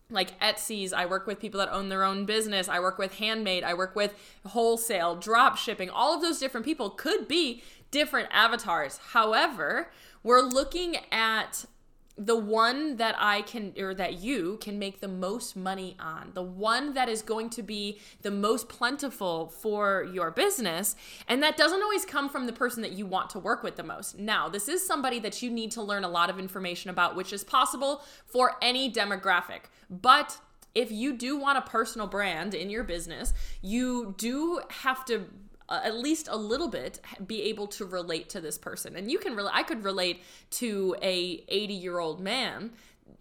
like 0.10 0.40
Etsy's, 0.40 0.94
I 0.94 1.06
work 1.06 1.26
with 1.26 1.40
people 1.40 1.60
that 1.60 1.72
own 1.72 1.90
their 1.90 2.04
own 2.04 2.26
business, 2.26 2.68
I 2.68 2.80
work 2.80 2.98
with 2.98 3.16
handmade, 3.16 3.64
I 3.64 3.74
work 3.74 3.96
with 3.96 4.14
wholesale, 4.46 5.16
drop 5.16 5.58
shipping. 5.58 5.90
All 5.90 6.14
of 6.14 6.22
those 6.22 6.40
different 6.40 6.66
people 6.66 6.90
could 6.90 7.28
be 7.28 7.64
different 7.92 8.30
avatars. 8.32 9.00
However, 9.12 9.92
we're 10.24 10.42
looking 10.42 10.98
at 11.12 11.66
the 12.18 12.36
one 12.36 12.98
that 12.98 13.16
I 13.18 13.42
can 13.42 13.74
or 13.78 13.94
that 13.96 14.20
you 14.20 14.58
can 14.62 14.78
make 14.78 15.00
the 15.00 15.08
most 15.08 15.56
money 15.56 15.96
on, 16.00 16.32
the 16.34 16.44
one 16.44 16.94
that 16.94 17.10
is 17.10 17.22
going 17.22 17.50
to 17.52 17.64
be 17.64 18.00
the 18.22 18.32
most 18.32 18.70
plentiful 18.70 19.48
for 19.48 20.08
your 20.12 20.32
business. 20.32 20.96
And 21.28 21.42
that 21.42 21.58
doesn't 21.58 21.82
always 21.82 22.06
come 22.06 22.30
from 22.30 22.48
the 22.48 22.54
person 22.54 22.82
that 22.82 22.92
you 22.92 23.06
want 23.06 23.30
to 23.32 23.40
work 23.40 23.64
with 23.64 23.76
the 23.76 23.84
most. 23.84 24.20
Now, 24.20 24.50
this 24.50 24.68
is 24.68 24.86
somebody 24.86 25.20
that 25.20 25.42
you 25.42 25.50
need 25.50 25.72
to 25.72 25.82
learn 25.82 26.04
a 26.04 26.10
lot 26.10 26.30
of 26.30 26.38
information 26.38 26.90
about, 26.90 27.16
which 27.16 27.34
is 27.34 27.44
possible 27.44 28.04
for 28.26 28.56
any 28.62 28.92
demographic. 28.92 29.62
But 29.90 30.38
if 30.74 30.92
you 30.92 31.14
do 31.18 31.38
want 31.38 31.58
a 31.58 31.62
personal 31.62 32.08
brand 32.08 32.54
in 32.54 32.70
your 32.70 32.84
business, 32.84 33.34
you 33.62 34.16
do 34.18 34.62
have 34.70 35.04
to 35.06 35.26
at 35.84 35.96
least 35.96 36.28
a 36.30 36.36
little 36.36 36.68
bit 36.68 37.00
be 37.26 37.44
able 37.44 37.68
to 37.68 37.86
relate 37.86 38.30
to 38.30 38.42
this 38.42 38.58
person 38.58 38.96
and 38.96 39.12
you 39.12 39.20
can 39.20 39.36
really 39.36 39.52
i 39.54 39.64
could 39.64 39.84
relate 39.84 40.24
to 40.50 40.96
a 41.02 41.44
80 41.48 41.74
year 41.74 42.00
old 42.00 42.20
man 42.20 42.72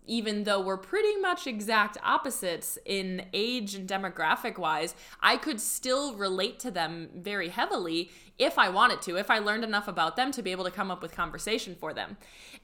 even 0.07 0.45
though 0.45 0.61
we're 0.61 0.77
pretty 0.77 1.17
much 1.21 1.47
exact 1.47 1.97
opposites 2.03 2.79
in 2.85 3.27
age 3.33 3.75
and 3.75 3.89
demographic 3.89 4.59
wise, 4.59 4.95
I 5.21 5.37
could 5.37 5.61
still 5.61 6.15
relate 6.15 6.59
to 6.61 6.71
them 6.71 7.11
very 7.15 7.49
heavily 7.49 8.11
if 8.39 8.59
I 8.59 8.71
wanted 8.71 9.03
to, 9.03 9.17
if 9.17 9.31
I 9.31 9.39
learned 9.39 9.65
enough 9.65 9.87
about 9.87 10.17
them 10.17 10.33
to 10.33 10.43
be 10.43 10.51
able 10.51 10.65
to 10.65 10.71
come 10.71 10.91
up 10.91 11.03
with 11.03 11.15
conversation 11.15 11.77
for 11.79 11.93
them. 11.93 12.17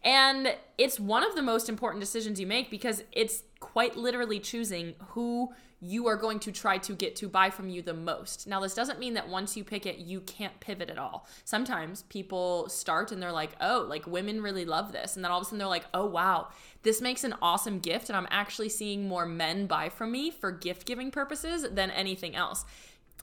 And 0.02 0.56
it's 0.78 0.98
one 0.98 1.22
of 1.22 1.34
the 1.34 1.42
most 1.42 1.68
important 1.68 2.00
decisions 2.00 2.40
you 2.40 2.46
make 2.46 2.70
because 2.70 3.04
it's 3.12 3.42
quite 3.60 3.96
literally 3.96 4.40
choosing 4.40 4.94
who 5.08 5.52
you 5.80 6.06
are 6.06 6.16
going 6.16 6.38
to 6.40 6.52
try 6.52 6.78
to 6.78 6.94
get 6.94 7.14
to 7.16 7.28
buy 7.28 7.50
from 7.50 7.68
you 7.68 7.82
the 7.82 7.92
most. 7.92 8.46
Now, 8.46 8.60
this 8.60 8.74
doesn't 8.74 8.98
mean 8.98 9.14
that 9.14 9.28
once 9.28 9.56
you 9.56 9.64
pick 9.64 9.84
it, 9.84 9.98
you 9.98 10.20
can't 10.20 10.58
pivot 10.58 10.88
at 10.88 10.98
all. 10.98 11.28
Sometimes 11.44 12.02
people 12.04 12.68
start 12.68 13.12
and 13.12 13.22
they're 13.22 13.32
like, 13.32 13.50
oh, 13.60 13.84
like 13.88 14.06
women 14.06 14.40
really 14.40 14.64
love 14.64 14.92
this. 14.92 15.16
And 15.16 15.24
then 15.24 15.30
all 15.30 15.38
of 15.38 15.42
a 15.42 15.44
sudden 15.44 15.58
they're 15.58 15.68
like, 15.68 15.86
oh, 15.92 16.06
wow, 16.06 16.48
this 16.82 17.02
makes 17.02 17.24
an 17.24 17.34
awesome 17.42 17.78
gift. 17.78 18.08
And 18.08 18.16
I'm 18.16 18.28
actually 18.30 18.70
seeing 18.70 19.06
more 19.06 19.26
men 19.26 19.66
buy 19.66 19.90
from 19.90 20.12
me 20.12 20.30
for 20.30 20.50
gift 20.50 20.86
giving 20.86 21.10
purposes 21.10 21.66
than 21.70 21.90
anything 21.90 22.34
else. 22.34 22.64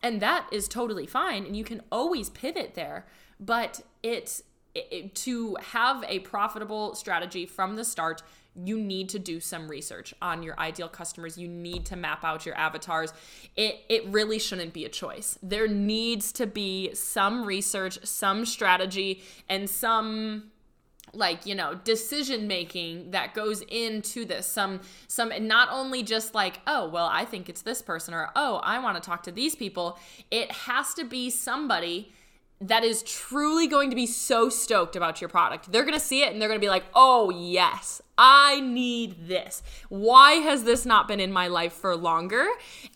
And 0.03 0.21
that 0.21 0.47
is 0.51 0.67
totally 0.67 1.07
fine. 1.07 1.45
And 1.45 1.57
you 1.57 1.63
can 1.63 1.81
always 1.91 2.29
pivot 2.29 2.75
there. 2.75 3.07
But 3.39 3.81
it's 4.03 4.43
it, 4.75 5.15
to 5.15 5.55
have 5.61 6.03
a 6.07 6.19
profitable 6.19 6.95
strategy 6.95 7.45
from 7.45 7.75
the 7.75 7.85
start 7.85 8.23
you 8.55 8.79
need 8.79 9.09
to 9.09 9.19
do 9.19 9.39
some 9.39 9.67
research 9.67 10.13
on 10.21 10.43
your 10.43 10.59
ideal 10.59 10.87
customers. 10.87 11.37
You 11.37 11.47
need 11.47 11.85
to 11.87 11.95
map 11.95 12.23
out 12.23 12.45
your 12.45 12.55
avatars. 12.55 13.13
It 13.55 13.81
it 13.89 14.05
really 14.07 14.39
shouldn't 14.39 14.73
be 14.73 14.85
a 14.85 14.89
choice. 14.89 15.39
There 15.41 15.67
needs 15.67 16.31
to 16.33 16.45
be 16.45 16.93
some 16.93 17.45
research, 17.45 17.97
some 18.05 18.45
strategy, 18.45 19.23
and 19.49 19.69
some 19.69 20.51
like 21.13 21.45
you 21.45 21.53
know 21.53 21.75
decision 21.83 22.47
making 22.47 23.11
that 23.11 23.35
goes 23.35 23.61
into 23.67 24.25
this 24.25 24.47
some 24.47 24.81
some 25.07 25.31
not 25.47 25.67
only 25.71 26.01
just 26.01 26.33
like 26.33 26.59
oh 26.65 26.89
well 26.89 27.07
i 27.11 27.23
think 27.23 27.49
it's 27.49 27.61
this 27.61 27.83
person 27.83 28.15
or 28.15 28.29
oh 28.35 28.59
i 28.63 28.79
want 28.79 28.95
to 28.95 29.05
talk 29.05 29.21
to 29.21 29.31
these 29.31 29.55
people 29.55 29.99
it 30.31 30.51
has 30.51 30.95
to 30.95 31.03
be 31.03 31.29
somebody 31.29 32.11
that 32.67 32.83
is 32.83 33.03
truly 33.03 33.67
going 33.67 33.89
to 33.89 33.95
be 33.95 34.05
so 34.05 34.49
stoked 34.49 34.95
about 34.95 35.21
your 35.21 35.29
product. 35.29 35.71
They're 35.71 35.83
going 35.83 35.93
to 35.93 35.99
see 35.99 36.23
it 36.23 36.31
and 36.31 36.41
they're 36.41 36.49
going 36.49 36.59
to 36.59 36.65
be 36.65 36.69
like, 36.69 36.85
oh, 36.93 37.29
yes, 37.29 38.01
I 38.17 38.61
need 38.61 39.27
this. 39.27 39.61
Why 39.89 40.33
has 40.33 40.63
this 40.63 40.85
not 40.85 41.07
been 41.07 41.19
in 41.19 41.31
my 41.31 41.47
life 41.47 41.73
for 41.73 41.95
longer? 41.95 42.47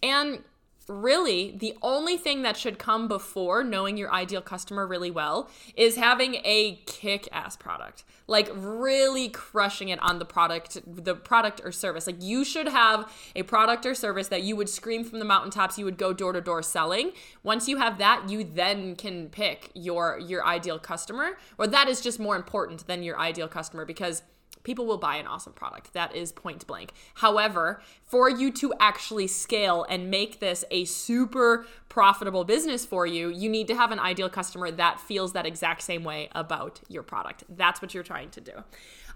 And 0.02 0.44
really 0.88 1.52
the 1.52 1.78
only 1.82 2.18
thing 2.18 2.42
that 2.44 2.58
should 2.58 2.80
come 2.80 3.08
before 3.08 3.64
knowing 3.64 3.98
your 3.98 4.12
ideal 4.12 4.42
customer 4.42 4.88
really 4.88 5.12
well 5.12 5.50
is 5.76 5.96
having 5.96 6.36
a 6.44 6.82
kick-ass 6.86 7.58
product. 7.58 8.04
Like 8.28 8.50
really 8.54 9.30
crushing 9.30 9.90
it 9.90 10.02
on 10.02 10.20
the 10.20 10.26
product 10.26 10.80
the 10.86 11.16
product 11.16 11.62
or 11.64 11.72
service. 11.72 12.08
Like 12.08 12.22
you 12.22 12.44
should 12.44 12.68
have 12.68 13.12
a 13.36 13.44
product 13.44 13.86
or 13.86 13.96
service 13.96 14.28
that 14.30 14.44
you 14.44 14.56
would 14.56 14.70
scream 14.70 15.04
from 15.04 15.20
the 15.20 15.26
mountaintops 15.26 15.78
you 15.78 15.86
would 15.86 15.98
go 15.98 16.14
door 16.14 16.34
to 16.34 16.42
door 16.42 16.62
selling. 16.62 17.12
Once 17.44 17.68
you 17.68 17.78
have 17.78 17.98
that 17.98 18.30
you 18.30 18.44
then 18.44 18.96
can 18.96 19.30
pick 19.30 19.72
your 19.74 20.20
your 20.20 20.46
ideal 20.46 20.80
customer 20.80 21.38
or 21.58 21.68
that 21.68 21.88
is 21.88 22.02
just 22.02 22.20
more 22.20 22.36
important 22.36 22.86
than 22.88 23.04
your 23.04 23.20
ideal 23.20 23.48
customer 23.48 23.86
because 23.86 24.24
people 24.68 24.86
will 24.86 24.98
buy 24.98 25.16
an 25.16 25.26
awesome 25.26 25.54
product. 25.54 25.94
That 25.94 26.14
is 26.14 26.34
point 26.34 26.68
blank. 26.68 26.92
However, 27.14 27.82
for 28.04 28.30
you 28.30 28.52
to 28.52 28.74
actually 28.82 29.28
scale 29.28 29.86
and 29.88 30.12
make 30.12 30.42
this 30.42 30.66
a 30.70 30.84
super 30.84 31.66
profitable 31.88 32.44
business 32.44 32.86
for 32.86 33.06
you, 33.08 33.30
you 33.30 33.50
need 33.50 33.68
to 33.70 33.76
have 33.78 33.94
an 33.94 34.00
ideal 34.00 34.30
customer 34.30 34.70
that 34.72 35.00
feels 35.00 35.32
that 35.32 35.46
exact 35.46 35.84
same 35.84 36.04
way 36.04 36.28
about 36.34 36.82
your 36.90 37.02
product. 37.02 37.46
That's 37.48 37.82
what 37.82 37.94
you're 37.94 38.04
trying 38.04 38.30
to 38.32 38.42
do. 38.42 38.52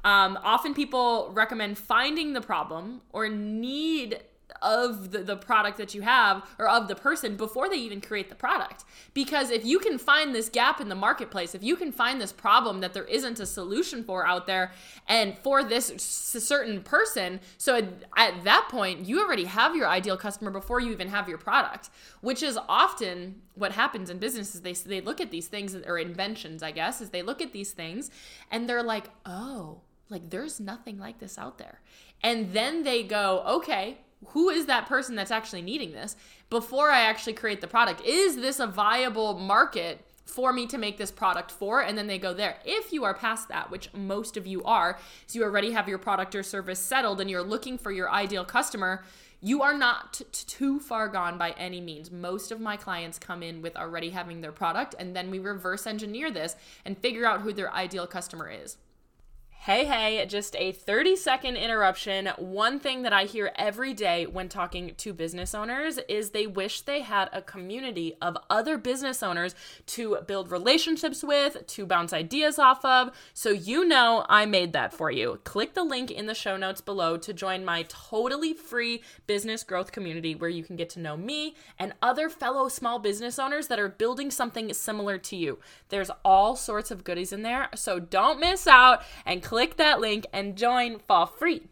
Um, 0.05 0.39
often 0.41 0.74
people 0.74 1.29
recommend 1.34 1.77
finding 1.77 2.31
the 2.31 2.41
problem 2.41 3.01
or 3.12 3.27
need 3.27 4.22
of 4.62 5.12
the, 5.12 5.20
the 5.20 5.36
product 5.36 5.77
that 5.77 5.93
you 5.93 6.01
have 6.01 6.43
or 6.60 6.67
of 6.67 6.88
the 6.88 6.96
person 6.96 7.36
before 7.36 7.70
they 7.70 7.77
even 7.77 8.01
create 8.01 8.29
the 8.29 8.36
product. 8.36 8.84
Because 9.13 9.50
if 9.50 9.65
you 9.65 9.79
can 9.79 9.98
find 9.98 10.34
this 10.34 10.50
gap 10.50 10.79
in 10.81 10.89
the 10.89 10.96
marketplace, 10.96 11.55
if 11.55 11.63
you 11.63 11.75
can 11.75 11.91
find 11.91 12.22
this 12.22 12.31
problem 12.31 12.81
that 12.81 12.93
there 12.93 13.05
isn't 13.05 13.39
a 13.39 13.46
solution 13.46 14.03
for 14.03 14.25
out 14.25 14.48
there 14.48 14.72
and 15.08 15.38
for 15.39 15.63
this 15.63 15.93
certain 15.98 16.81
person, 16.81 17.39
so 17.58 17.75
at, 17.75 17.86
at 18.17 18.43
that 18.43 18.67
point, 18.70 19.05
you 19.05 19.22
already 19.22 19.46
have 19.46 19.75
your 19.75 19.88
ideal 19.88 20.17
customer 20.17 20.51
before 20.51 20.79
you 20.79 20.91
even 20.91 21.10
have 21.10 21.27
your 21.27 21.38
product, 21.38 21.89
which 22.22 22.43
is 22.43 22.58
often 22.67 23.41
what 23.55 23.74
happens 23.74 24.10
in 24.10 24.17
businesses 24.17 24.62
they 24.62 24.74
they 24.74 25.01
look 25.01 25.20
at 25.20 25.31
these 25.31 25.48
things 25.48 25.75
or 25.86 25.98
inventions 25.98 26.63
i 26.63 26.72
guess 26.72 27.01
is 27.01 27.10
they 27.10 27.22
look 27.22 27.41
at 27.41 27.51
these 27.51 27.72
things 27.72 28.10
and 28.50 28.67
they're 28.67 28.84
like 28.84 29.10
oh 29.25 29.81
like 30.10 30.29
there's 30.29 30.60
nothing 30.60 30.98
like 30.98 31.20
this 31.20 31.38
out 31.38 31.58
there 31.58 31.81
and 32.24 32.53
then 32.53 32.84
they 32.84 33.03
go 33.03 33.43
okay 33.46 33.98
who 34.28 34.50
is 34.50 34.66
that 34.68 34.88
person 34.88 35.16
that's 35.16 35.32
actually 35.32 35.62
needing 35.62 35.92
this 35.92 36.16
before 36.50 36.90
I 36.90 37.01
actually 37.01 37.34
create 37.34 37.62
the 37.62 37.68
product? 37.68 38.01
Is 38.06 38.36
this 38.36 38.60
a 38.60 38.68
viable 38.68 39.38
market 39.38 40.06
for 40.25 40.54
me 40.54 40.68
to 40.68 40.78
make 40.78 40.98
this 40.98 41.12
product 41.12 41.51
for? 41.51 41.82
And 41.82 41.98
then 41.98 42.08
they 42.08 42.20
go 42.20 42.34
there. 42.34 42.58
If 42.66 42.94
you 42.94 43.04
are 43.04 43.13
past 43.13 43.50
that, 43.50 43.72
which 43.72 43.92
most 43.94 44.38
of 44.38 44.48
you 44.48 44.63
are, 44.63 45.00
so 45.28 45.40
you 45.40 45.46
already 45.46 45.72
have 45.72 45.90
your 45.90 45.98
product 45.98 46.36
or 46.36 46.44
service 46.44 46.80
settled 46.80 47.20
and 47.20 47.30
you're 47.30 47.44
looking 47.44 47.78
for 47.78 47.92
your 47.92 48.10
ideal 48.12 48.46
customer, 48.46 49.04
you 49.44 49.63
are 49.63 49.74
not 49.75 50.13
t- 50.13 50.25
too 50.32 50.80
far 50.80 51.08
gone 51.08 51.40
by 51.40 51.51
any 51.51 51.82
means. 51.82 52.12
Most 52.12 52.51
of 52.51 52.62
my 52.62 52.78
clients 52.78 53.18
come 53.18 53.42
in 53.42 53.63
with 53.63 53.75
already 53.75 54.12
having 54.12 54.42
their 54.42 54.51
product, 54.51 54.94
and 55.00 55.16
then 55.16 55.32
we 55.32 55.40
reverse 55.40 55.88
engineer 55.88 56.30
this 56.30 56.56
and 56.86 56.96
figure 56.96 57.25
out 57.25 57.42
who 57.42 57.51
their 57.51 57.74
ideal 57.74 58.06
customer 58.06 58.51
is. 58.51 58.78
Hey, 59.65 59.86
hey, 59.86 60.25
just 60.25 60.56
a 60.56 60.72
30 60.72 61.15
second 61.15 61.56
interruption. 61.56 62.30
One 62.39 62.80
thing 62.80 63.03
that 63.03 63.13
I 63.13 63.25
hear 63.25 63.51
every 63.56 63.94
day 63.94 64.25
when 64.25 64.50
talking 64.50 64.96
to 64.98 65.13
business 65.13 65.53
owners 65.53 66.00
is 66.10 66.32
they 66.32 66.48
wish 66.48 66.82
they 66.82 67.01
had 67.01 67.30
a 67.32 67.44
community 67.44 68.15
of 68.24 68.39
other 68.50 68.80
business 68.80 69.22
owners 69.22 69.53
to 69.86 70.18
build 70.25 70.50
relationships 70.50 71.24
with, 71.24 71.68
to 71.68 71.86
bounce 71.86 72.12
ideas 72.12 72.58
off 72.58 72.84
of. 72.84 73.12
So, 73.36 73.51
you 73.51 73.86
know, 73.86 74.25
I 74.27 74.48
made 74.48 74.74
that 74.74 74.96
for 74.96 75.12
you. 75.12 75.39
Click 75.44 75.75
the 75.75 75.84
link 75.84 76.10
in 76.10 76.25
the 76.25 76.34
show 76.34 76.58
notes 76.58 76.82
below 76.82 77.18
to 77.18 77.32
join 77.32 77.63
my 77.63 77.86
totally 77.88 78.53
free 78.53 79.03
business 79.27 79.63
growth 79.63 79.91
community 79.91 80.34
where 80.34 80.50
you 80.50 80.63
can 80.63 80.75
get 80.75 80.89
to 80.89 81.00
know 81.00 81.15
me 81.15 81.53
and 81.77 81.94
other 82.01 82.30
fellow 82.30 82.68
small 82.68 82.98
business 82.98 83.38
owners 83.38 83.68
that 83.68 83.77
are 83.77 83.89
building 83.89 84.32
something 84.32 84.74
similar 84.74 85.20
to 85.20 85.36
you. 85.36 85.60
There's 85.89 86.10
all 86.25 86.56
sorts 86.56 86.89
of 86.89 87.03
goodies 87.03 87.32
in 87.32 87.44
there, 87.44 87.70
so 87.75 88.00
don't 88.00 88.39
miss 88.39 88.65
out 88.65 89.03
and 89.24 89.44
click 89.51 89.75
that 89.75 90.00
link 90.00 90.25
and 90.31 90.55
join 90.55 90.98
for 90.98 91.27
free. 91.27 91.63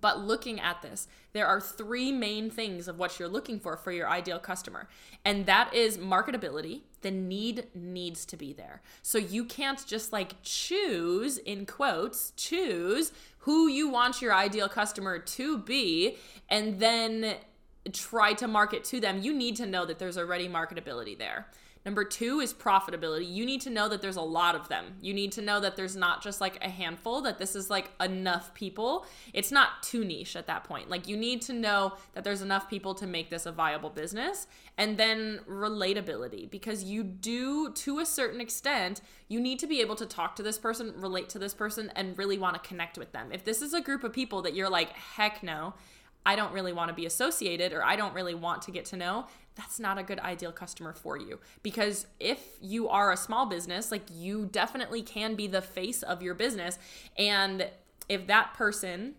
But 0.00 0.20
looking 0.20 0.58
at 0.58 0.80
this, 0.80 1.06
there 1.34 1.46
are 1.46 1.60
three 1.60 2.10
main 2.10 2.48
things 2.48 2.88
of 2.88 2.98
what 2.98 3.18
you're 3.18 3.28
looking 3.28 3.60
for 3.60 3.76
for 3.76 3.92
your 3.92 4.08
ideal 4.08 4.38
customer. 4.38 4.88
And 5.22 5.44
that 5.44 5.74
is 5.74 5.98
marketability. 5.98 6.80
The 7.02 7.10
need 7.10 7.66
needs 7.74 8.24
to 8.24 8.38
be 8.38 8.54
there. 8.54 8.80
So 9.02 9.18
you 9.18 9.44
can't 9.44 9.86
just 9.86 10.10
like 10.10 10.36
choose, 10.42 11.36
in 11.36 11.66
quotes, 11.66 12.32
choose 12.34 13.12
who 13.40 13.68
you 13.68 13.90
want 13.90 14.22
your 14.22 14.32
ideal 14.32 14.70
customer 14.70 15.18
to 15.18 15.58
be 15.58 16.16
and 16.48 16.80
then 16.80 17.34
try 17.92 18.32
to 18.32 18.48
market 18.48 18.84
to 18.84 19.00
them. 19.00 19.20
You 19.20 19.34
need 19.34 19.56
to 19.56 19.66
know 19.66 19.84
that 19.84 19.98
there's 19.98 20.16
already 20.16 20.48
marketability 20.48 21.18
there. 21.18 21.48
Number 21.84 22.04
two 22.04 22.38
is 22.40 22.54
profitability. 22.54 23.32
You 23.32 23.44
need 23.44 23.60
to 23.62 23.70
know 23.70 23.88
that 23.88 24.02
there's 24.02 24.16
a 24.16 24.22
lot 24.22 24.54
of 24.54 24.68
them. 24.68 24.94
You 25.00 25.12
need 25.12 25.32
to 25.32 25.42
know 25.42 25.58
that 25.60 25.76
there's 25.76 25.96
not 25.96 26.22
just 26.22 26.40
like 26.40 26.64
a 26.64 26.68
handful, 26.68 27.22
that 27.22 27.38
this 27.38 27.56
is 27.56 27.70
like 27.70 27.90
enough 28.00 28.54
people. 28.54 29.04
It's 29.32 29.50
not 29.50 29.82
too 29.82 30.04
niche 30.04 30.36
at 30.36 30.46
that 30.46 30.64
point. 30.64 30.88
Like 30.88 31.08
you 31.08 31.16
need 31.16 31.42
to 31.42 31.52
know 31.52 31.94
that 32.14 32.22
there's 32.22 32.40
enough 32.40 32.70
people 32.70 32.94
to 32.94 33.06
make 33.06 33.30
this 33.30 33.46
a 33.46 33.52
viable 33.52 33.90
business. 33.90 34.46
And 34.78 34.96
then 34.96 35.40
relatability, 35.48 36.50
because 36.50 36.84
you 36.84 37.02
do, 37.02 37.72
to 37.72 37.98
a 37.98 38.06
certain 38.06 38.40
extent, 38.40 39.00
you 39.28 39.40
need 39.40 39.58
to 39.58 39.66
be 39.66 39.80
able 39.80 39.96
to 39.96 40.06
talk 40.06 40.36
to 40.36 40.42
this 40.42 40.58
person, 40.58 40.94
relate 40.96 41.28
to 41.30 41.38
this 41.38 41.52
person, 41.52 41.92
and 41.96 42.16
really 42.16 42.38
want 42.38 42.54
to 42.54 42.68
connect 42.68 42.96
with 42.96 43.12
them. 43.12 43.30
If 43.32 43.44
this 43.44 43.60
is 43.60 43.74
a 43.74 43.80
group 43.80 44.04
of 44.04 44.12
people 44.12 44.42
that 44.42 44.54
you're 44.54 44.70
like, 44.70 44.92
heck 44.92 45.42
no, 45.42 45.74
I 46.24 46.36
don't 46.36 46.52
really 46.52 46.72
want 46.72 46.88
to 46.88 46.94
be 46.94 47.06
associated 47.06 47.72
or 47.72 47.84
I 47.84 47.96
don't 47.96 48.14
really 48.14 48.34
want 48.34 48.62
to 48.62 48.70
get 48.70 48.84
to 48.86 48.96
know, 48.96 49.26
that's 49.54 49.78
not 49.78 49.98
a 49.98 50.02
good 50.02 50.18
ideal 50.20 50.52
customer 50.52 50.92
for 50.92 51.18
you. 51.18 51.38
Because 51.62 52.06
if 52.20 52.40
you 52.60 52.88
are 52.88 53.12
a 53.12 53.16
small 53.16 53.46
business, 53.46 53.90
like 53.90 54.04
you 54.12 54.46
definitely 54.46 55.02
can 55.02 55.34
be 55.34 55.46
the 55.46 55.62
face 55.62 56.02
of 56.02 56.22
your 56.22 56.34
business. 56.34 56.78
And 57.18 57.68
if 58.08 58.26
that 58.28 58.54
person 58.54 59.14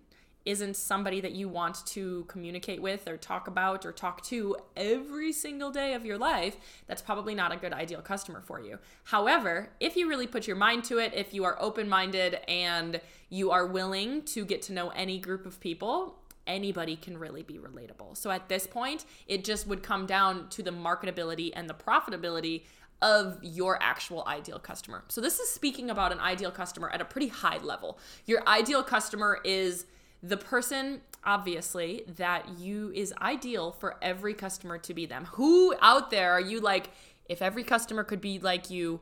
isn't 0.46 0.76
somebody 0.76 1.22
that 1.22 1.32
you 1.32 1.48
want 1.48 1.86
to 1.86 2.26
communicate 2.28 2.82
with 2.82 3.08
or 3.08 3.16
talk 3.16 3.48
about 3.48 3.86
or 3.86 3.92
talk 3.92 4.22
to 4.24 4.56
every 4.76 5.32
single 5.32 5.72
day 5.72 5.94
of 5.94 6.06
your 6.06 6.18
life, 6.18 6.58
that's 6.86 7.02
probably 7.02 7.34
not 7.34 7.54
a 7.54 7.56
good 7.56 7.72
ideal 7.72 8.02
customer 8.02 8.42
for 8.42 8.60
you. 8.60 8.78
However, 9.06 9.70
if 9.80 9.96
you 9.96 10.10
really 10.10 10.28
put 10.28 10.46
your 10.46 10.58
mind 10.58 10.84
to 10.86 10.98
it, 10.98 11.14
if 11.16 11.34
you 11.34 11.46
are 11.46 11.56
open 11.62 11.88
minded 11.88 12.40
and 12.50 13.00
you 13.30 13.52
are 13.52 13.66
willing 13.66 14.24
to 14.24 14.44
get 14.44 14.62
to 14.64 14.74
know 14.74 14.90
any 14.90 15.18
group 15.18 15.46
of 15.46 15.60
people, 15.62 16.20
anybody 16.48 16.96
can 16.96 17.18
really 17.18 17.44
be 17.44 17.56
relatable. 17.56 18.18
So 18.18 18.32
at 18.32 18.50
this 18.50 18.68
point, 18.68 19.06
it 19.28 19.44
just 19.44 19.68
would 19.68 19.84
come 19.84 20.06
down 20.06 20.50
to 20.50 20.64
the 20.64 20.72
marketability 20.72 21.52
and 21.56 21.70
the 21.70 21.74
profitability 21.74 22.64
of 23.02 23.38
your 23.42 23.78
actual 23.82 24.24
ideal 24.28 24.60
customer. 24.60 25.04
So 25.10 25.20
this 25.20 25.40
is 25.40 25.50
speaking 25.50 25.90
about 25.90 26.12
an 26.12 26.20
ideal 26.20 26.52
customer 26.52 26.90
at 26.90 27.02
a 27.02 27.06
pretty 27.06 27.28
high 27.28 27.58
level. 27.58 28.00
Your 28.26 28.48
ideal 28.48 28.82
customer 28.82 29.40
is 29.44 29.86
the 30.22 30.38
person 30.38 31.02
obviously 31.26 32.04
that 32.16 32.48
you 32.58 32.92
is 32.96 33.14
ideal 33.22 33.72
for 33.72 33.98
every 34.02 34.34
customer 34.34 34.78
to 34.78 34.94
be 34.94 35.06
them. 35.06 35.26
Who 35.34 35.76
out 35.82 36.12
there 36.12 36.32
are 36.32 36.42
you 36.42 36.62
like 36.62 36.90
if 37.28 37.42
every 37.42 37.64
customer 37.64 38.04
could 38.04 38.22
be 38.22 38.40
like 38.40 38.70
you, 38.70 39.02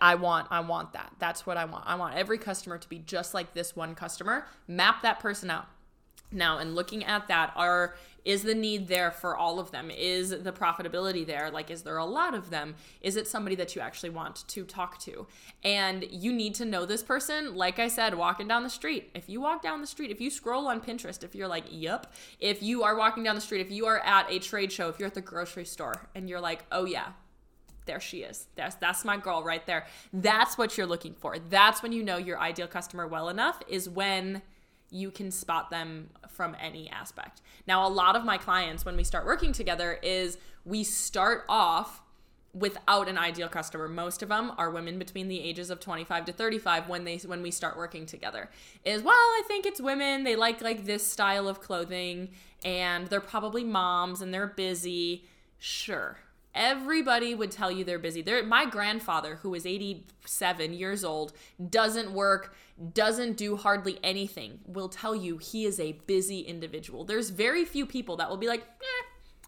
I 0.00 0.16
want 0.16 0.48
I 0.50 0.60
want 0.60 0.92
that. 0.92 1.12
That's 1.18 1.46
what 1.46 1.56
I 1.56 1.64
want. 1.64 1.84
I 1.86 1.94
want 1.94 2.16
every 2.16 2.38
customer 2.38 2.76
to 2.76 2.88
be 2.88 2.98
just 2.98 3.32
like 3.32 3.54
this 3.54 3.74
one 3.74 3.94
customer. 3.94 4.46
Map 4.66 5.02
that 5.02 5.20
person 5.20 5.50
out 5.50 5.68
now, 6.30 6.58
and 6.58 6.74
looking 6.74 7.04
at 7.04 7.28
that, 7.28 7.52
are 7.56 7.94
is 8.24 8.42
the 8.42 8.54
need 8.54 8.88
there 8.88 9.10
for 9.10 9.34
all 9.34 9.58
of 9.58 9.70
them? 9.70 9.90
Is 9.90 10.30
the 10.30 10.52
profitability 10.52 11.26
there? 11.26 11.50
Like, 11.50 11.70
is 11.70 11.82
there 11.82 11.96
a 11.96 12.04
lot 12.04 12.34
of 12.34 12.50
them? 12.50 12.74
Is 13.00 13.16
it 13.16 13.26
somebody 13.26 13.56
that 13.56 13.74
you 13.74 13.80
actually 13.80 14.10
want 14.10 14.46
to 14.48 14.64
talk 14.64 14.98
to? 15.00 15.26
And 15.64 16.04
you 16.10 16.30
need 16.30 16.54
to 16.56 16.66
know 16.66 16.84
this 16.84 17.02
person. 17.02 17.54
Like 17.56 17.78
I 17.78 17.88
said, 17.88 18.14
walking 18.14 18.46
down 18.46 18.64
the 18.64 18.70
street. 18.70 19.10
If 19.14 19.30
you 19.30 19.40
walk 19.40 19.62
down 19.62 19.80
the 19.80 19.86
street, 19.86 20.10
if 20.10 20.20
you 20.20 20.30
scroll 20.30 20.66
on 20.66 20.82
Pinterest, 20.82 21.24
if 21.24 21.34
you're 21.34 21.48
like, 21.48 21.64
yep, 21.70 22.12
if 22.38 22.62
you 22.62 22.82
are 22.82 22.96
walking 22.96 23.22
down 23.22 23.34
the 23.34 23.40
street, 23.40 23.62
if 23.62 23.70
you 23.70 23.86
are 23.86 24.00
at 24.00 24.30
a 24.30 24.38
trade 24.38 24.72
show, 24.72 24.90
if 24.90 24.98
you're 24.98 25.08
at 25.08 25.14
the 25.14 25.22
grocery 25.22 25.64
store 25.64 26.08
and 26.14 26.28
you're 26.28 26.40
like, 26.40 26.66
oh 26.70 26.84
yeah, 26.84 27.12
there 27.86 28.00
she 28.00 28.18
is. 28.18 28.46
That's 28.56 28.74
that's 28.74 29.06
my 29.06 29.16
girl 29.16 29.42
right 29.42 29.66
there. 29.66 29.86
That's 30.12 30.58
what 30.58 30.76
you're 30.76 30.86
looking 30.86 31.14
for. 31.14 31.38
That's 31.38 31.82
when 31.82 31.92
you 31.92 32.02
know 32.02 32.18
your 32.18 32.38
ideal 32.38 32.66
customer 32.66 33.06
well 33.06 33.30
enough 33.30 33.62
is 33.68 33.88
when 33.88 34.42
you 34.90 35.10
can 35.10 35.30
spot 35.30 35.70
them 35.70 36.10
from 36.28 36.56
any 36.60 36.88
aspect. 36.88 37.42
Now, 37.66 37.86
a 37.86 37.90
lot 37.90 38.16
of 38.16 38.24
my 38.24 38.38
clients, 38.38 38.84
when 38.84 38.96
we 38.96 39.04
start 39.04 39.26
working 39.26 39.52
together, 39.52 39.98
is 40.02 40.38
we 40.64 40.84
start 40.84 41.44
off 41.48 42.02
without 42.54 43.08
an 43.08 43.18
ideal 43.18 43.48
customer. 43.48 43.88
Most 43.88 44.22
of 44.22 44.30
them 44.30 44.52
are 44.56 44.70
women 44.70 44.98
between 44.98 45.28
the 45.28 45.40
ages 45.40 45.70
of 45.70 45.80
25 45.80 46.24
to 46.26 46.32
35 46.32 46.88
when 46.88 47.04
they 47.04 47.16
when 47.18 47.42
we 47.42 47.50
start 47.50 47.76
working 47.76 48.06
together. 48.06 48.50
Is 48.84 49.02
well, 49.02 49.14
I 49.14 49.42
think 49.46 49.66
it's 49.66 49.80
women, 49.80 50.24
they 50.24 50.34
like 50.34 50.62
like 50.62 50.84
this 50.84 51.06
style 51.06 51.46
of 51.46 51.60
clothing 51.60 52.30
and 52.64 53.06
they're 53.08 53.20
probably 53.20 53.64
moms 53.64 54.22
and 54.22 54.32
they're 54.32 54.46
busy. 54.46 55.24
Sure 55.58 56.18
everybody 56.54 57.34
would 57.34 57.50
tell 57.50 57.70
you 57.70 57.84
they're 57.84 57.98
busy. 57.98 58.22
They're, 58.22 58.44
my 58.44 58.66
grandfather, 58.66 59.36
who 59.36 59.54
is 59.54 59.66
87 59.66 60.72
years 60.72 61.04
old, 61.04 61.32
doesn't 61.70 62.12
work, 62.12 62.54
doesn't 62.92 63.36
do 63.36 63.56
hardly 63.56 63.98
anything, 64.02 64.60
will 64.66 64.88
tell 64.88 65.14
you 65.14 65.38
he 65.38 65.64
is 65.64 65.80
a 65.80 65.92
busy 66.06 66.40
individual. 66.40 67.04
There's 67.04 67.30
very 67.30 67.64
few 67.64 67.86
people 67.86 68.16
that 68.16 68.28
will 68.28 68.36
be 68.36 68.48
like, 68.48 68.62
eh, 68.62 68.97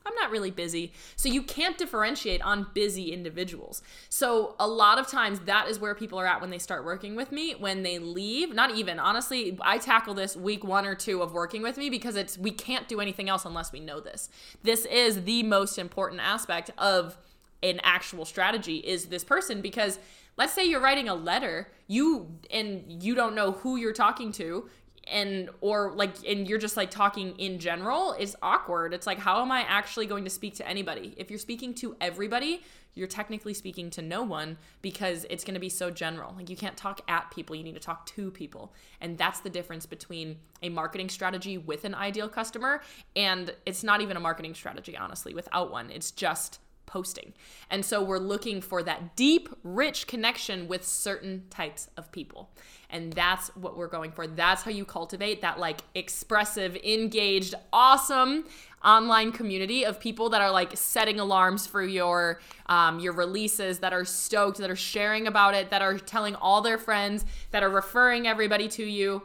I'm 0.07 0.14
not 0.14 0.30
really 0.30 0.50
busy. 0.50 0.92
So 1.16 1.28
you 1.28 1.42
can't 1.42 1.76
differentiate 1.76 2.40
on 2.42 2.69
busy 2.73 3.12
individuals. 3.12 3.83
So 4.09 4.54
a 4.59 4.66
lot 4.66 4.99
of 4.99 5.07
times 5.07 5.40
that 5.40 5.69
is 5.69 5.78
where 5.78 5.95
people 5.95 6.19
are 6.19 6.26
at 6.26 6.40
when 6.40 6.50
they 6.50 6.59
start 6.59 6.85
working 6.85 7.16
with 7.16 7.30
me. 7.30 7.52
When 7.52 7.83
they 7.83 7.99
leave, 7.99 8.54
not 8.54 8.75
even, 8.75 8.99
honestly, 8.99 9.59
I 9.61 9.78
tackle 9.78 10.14
this 10.14 10.37
week 10.37 10.64
one 10.64 10.87
or 10.87 10.95
two 10.95 11.23
of 11.23 11.33
working 11.33 11.62
with 11.62 11.76
me 11.76 11.90
because 11.90 12.16
it's 12.16 12.38
we 12.38 12.50
can't 12.50 12.88
do 12.88 13.00
anything 13.00 13.28
else 13.28 13.45
unless 13.45 13.73
we 13.73 13.80
know 13.80 14.00
this. 14.00 14.30
This 14.62 14.87
is 14.87 15.25
the 15.25 15.42
most 15.42 15.78
important 15.78 16.23
aspect 16.23 16.71
of 16.78 17.19
an 17.62 17.80
actual 17.83 18.25
strategy 18.25 18.76
is 18.78 19.07
this 19.07 19.23
person 19.23 19.61
because 19.61 19.99
let's 20.38 20.54
say 20.54 20.64
you're 20.64 20.80
writing 20.80 21.09
a 21.09 21.14
letter, 21.14 21.69
you 21.87 22.38
and 22.50 23.02
you 23.02 23.14
don't 23.14 23.35
know 23.35 23.52
who 23.52 23.76
you're 23.76 23.92
talking 23.92 24.33
to, 24.33 24.69
and 25.11 25.50
or 25.61 25.93
like 25.95 26.14
and 26.26 26.49
you're 26.49 26.59
just 26.59 26.76
like 26.76 26.90
talking 26.90 27.35
in 27.38 27.59
general 27.59 28.12
is 28.12 28.37
awkward. 28.43 28.95
It's 28.95 29.07
like 29.07 29.19
how 29.19 29.43
am 29.43 29.50
i 29.50 29.62
actually 29.62 30.07
going 30.07 30.25
to 30.25 30.31
speak 30.31 30.55
to 30.57 30.69
anybody? 30.69 31.14
If 31.17 31.31
you're 31.31 31.38
speaking 31.38 31.75
to 31.75 31.97
everybody 32.00 32.62
you're 32.95 33.07
technically 33.07 33.55
speaking 33.55 33.88
to 33.90 34.02
no 34.02 34.23
one 34.23 34.57
because 34.83 35.25
it's 35.31 35.45
going 35.45 35.55
to 35.55 35.61
be 35.61 35.69
so 35.69 35.90
general. 35.90 36.35
Like 36.37 36.50
you 36.50 36.57
can't 36.57 36.76
talk 36.76 37.00
at 37.09 37.31
people. 37.31 37.55
You 37.55 37.62
need 37.62 37.75
to 37.75 37.81
talk 37.81 38.07
to 38.07 38.31
people. 38.31 38.75
And 39.00 39.17
that's 39.17 39.40
the 39.40 39.50
difference 39.50 39.87
between 39.87 40.37
a 40.62 40.69
marketing 40.69 41.09
strategy 41.09 41.57
with 41.57 41.85
an 41.85 41.95
ideal 41.95 42.29
customer 42.29 42.83
and 43.17 43.55
it's 43.64 43.85
not 43.85 44.00
even 44.00 44.17
a 44.17 44.21
marketing 44.21 44.55
strategy 44.55 44.97
honestly 44.97 45.35
without 45.35 45.71
one. 45.71 45.90
It's 45.90 46.11
just 46.11 46.59
posting. 46.90 47.32
And 47.70 47.85
so 47.85 48.02
we're 48.02 48.18
looking 48.18 48.61
for 48.61 48.82
that 48.82 49.16
deep, 49.16 49.49
rich 49.62 50.06
connection 50.06 50.68
with 50.68 50.85
certain 50.85 51.44
types 51.49 51.88
of 51.97 52.11
people. 52.11 52.50
And 52.90 53.12
that's 53.12 53.49
what 53.56 53.76
we're 53.76 53.87
going 53.87 54.11
for. 54.11 54.26
That's 54.26 54.62
how 54.62 54.73
you 54.73 54.85
cultivate 54.85 55.42
that 55.42 55.59
like 55.59 55.80
expressive, 55.94 56.76
engaged, 56.76 57.54
awesome 57.73 58.44
online 58.85 59.30
community 59.30 59.85
of 59.85 60.00
people 60.00 60.30
that 60.30 60.40
are 60.40 60.50
like 60.50 60.76
setting 60.76 61.20
alarms 61.20 61.66
for 61.66 61.82
your 61.82 62.40
um, 62.66 62.99
your 62.99 63.12
releases, 63.12 63.78
that 63.80 63.92
are 63.92 64.04
stoked, 64.04 64.59
that 64.59 64.70
are 64.70 64.76
sharing 64.76 65.26
about 65.26 65.54
it, 65.54 65.70
that 65.70 65.82
are 65.82 65.99
telling 65.99 66.35
all 66.37 66.61
their 66.62 66.78
friends, 66.78 67.25
that 67.50 67.62
are 67.62 67.70
referring 67.70 68.26
everybody 68.26 68.68
to 68.68 68.85
you 68.85 69.23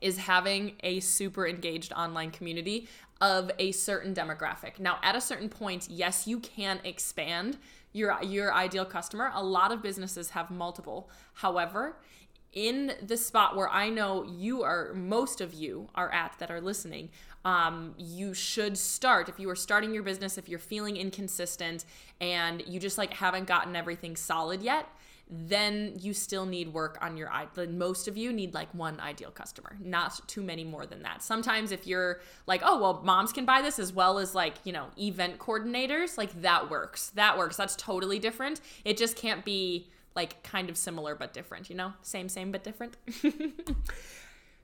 is 0.00 0.18
having 0.18 0.72
a 0.82 1.00
super 1.00 1.46
engaged 1.46 1.92
online 1.92 2.30
community 2.30 2.88
of 3.20 3.50
a 3.58 3.72
certain 3.72 4.14
demographic. 4.14 4.78
Now, 4.78 4.98
at 5.02 5.16
a 5.16 5.20
certain 5.20 5.48
point, 5.48 5.88
yes, 5.90 6.26
you 6.26 6.38
can 6.38 6.80
expand 6.84 7.58
your 7.92 8.18
your 8.22 8.52
ideal 8.52 8.84
customer. 8.84 9.30
A 9.34 9.42
lot 9.42 9.72
of 9.72 9.82
businesses 9.82 10.30
have 10.30 10.50
multiple. 10.50 11.08
However, 11.34 11.96
in 12.52 12.92
the 13.02 13.16
spot 13.16 13.54
where 13.54 13.68
I 13.68 13.90
know 13.90 14.24
you 14.24 14.62
are, 14.62 14.94
most 14.94 15.40
of 15.40 15.52
you 15.52 15.88
are 15.94 16.10
at 16.12 16.38
that 16.38 16.50
are 16.50 16.60
listening, 16.60 17.10
um, 17.44 17.94
you 17.98 18.32
should 18.34 18.78
start. 18.78 19.28
If 19.28 19.38
you 19.38 19.48
are 19.50 19.56
starting 19.56 19.92
your 19.92 20.02
business, 20.02 20.38
if 20.38 20.48
you're 20.48 20.58
feeling 20.58 20.96
inconsistent 20.96 21.84
and 22.20 22.62
you 22.66 22.80
just 22.80 22.98
like 22.98 23.12
haven't 23.12 23.46
gotten 23.46 23.76
everything 23.76 24.16
solid 24.16 24.62
yet, 24.62 24.88
then 25.28 25.92
you 25.98 26.14
still 26.14 26.46
need 26.46 26.72
work 26.72 26.98
on 27.00 27.16
your 27.16 27.30
most 27.70 28.06
of 28.06 28.16
you 28.16 28.32
need 28.32 28.54
like 28.54 28.72
one 28.74 29.00
ideal 29.00 29.30
customer 29.30 29.76
not 29.80 30.26
too 30.28 30.42
many 30.42 30.62
more 30.62 30.86
than 30.86 31.02
that. 31.02 31.22
Sometimes 31.22 31.72
if 31.72 31.86
you're 31.86 32.20
like 32.46 32.62
oh 32.64 32.80
well 32.80 33.02
moms 33.04 33.32
can 33.32 33.44
buy 33.44 33.60
this 33.60 33.78
as 33.78 33.92
well 33.92 34.18
as 34.18 34.34
like 34.34 34.54
you 34.64 34.72
know 34.72 34.86
event 34.98 35.38
coordinators 35.38 36.16
like 36.16 36.42
that 36.42 36.70
works. 36.70 37.10
That 37.10 37.36
works. 37.36 37.56
That's 37.56 37.74
totally 37.76 38.18
different. 38.18 38.60
It 38.84 38.96
just 38.96 39.16
can't 39.16 39.44
be 39.44 39.88
like 40.14 40.42
kind 40.42 40.70
of 40.70 40.76
similar 40.76 41.14
but 41.14 41.32
different 41.32 41.68
you 41.68 41.76
know? 41.76 41.92
Same 42.02 42.28
same 42.28 42.52
but 42.52 42.62
different. 42.62 42.96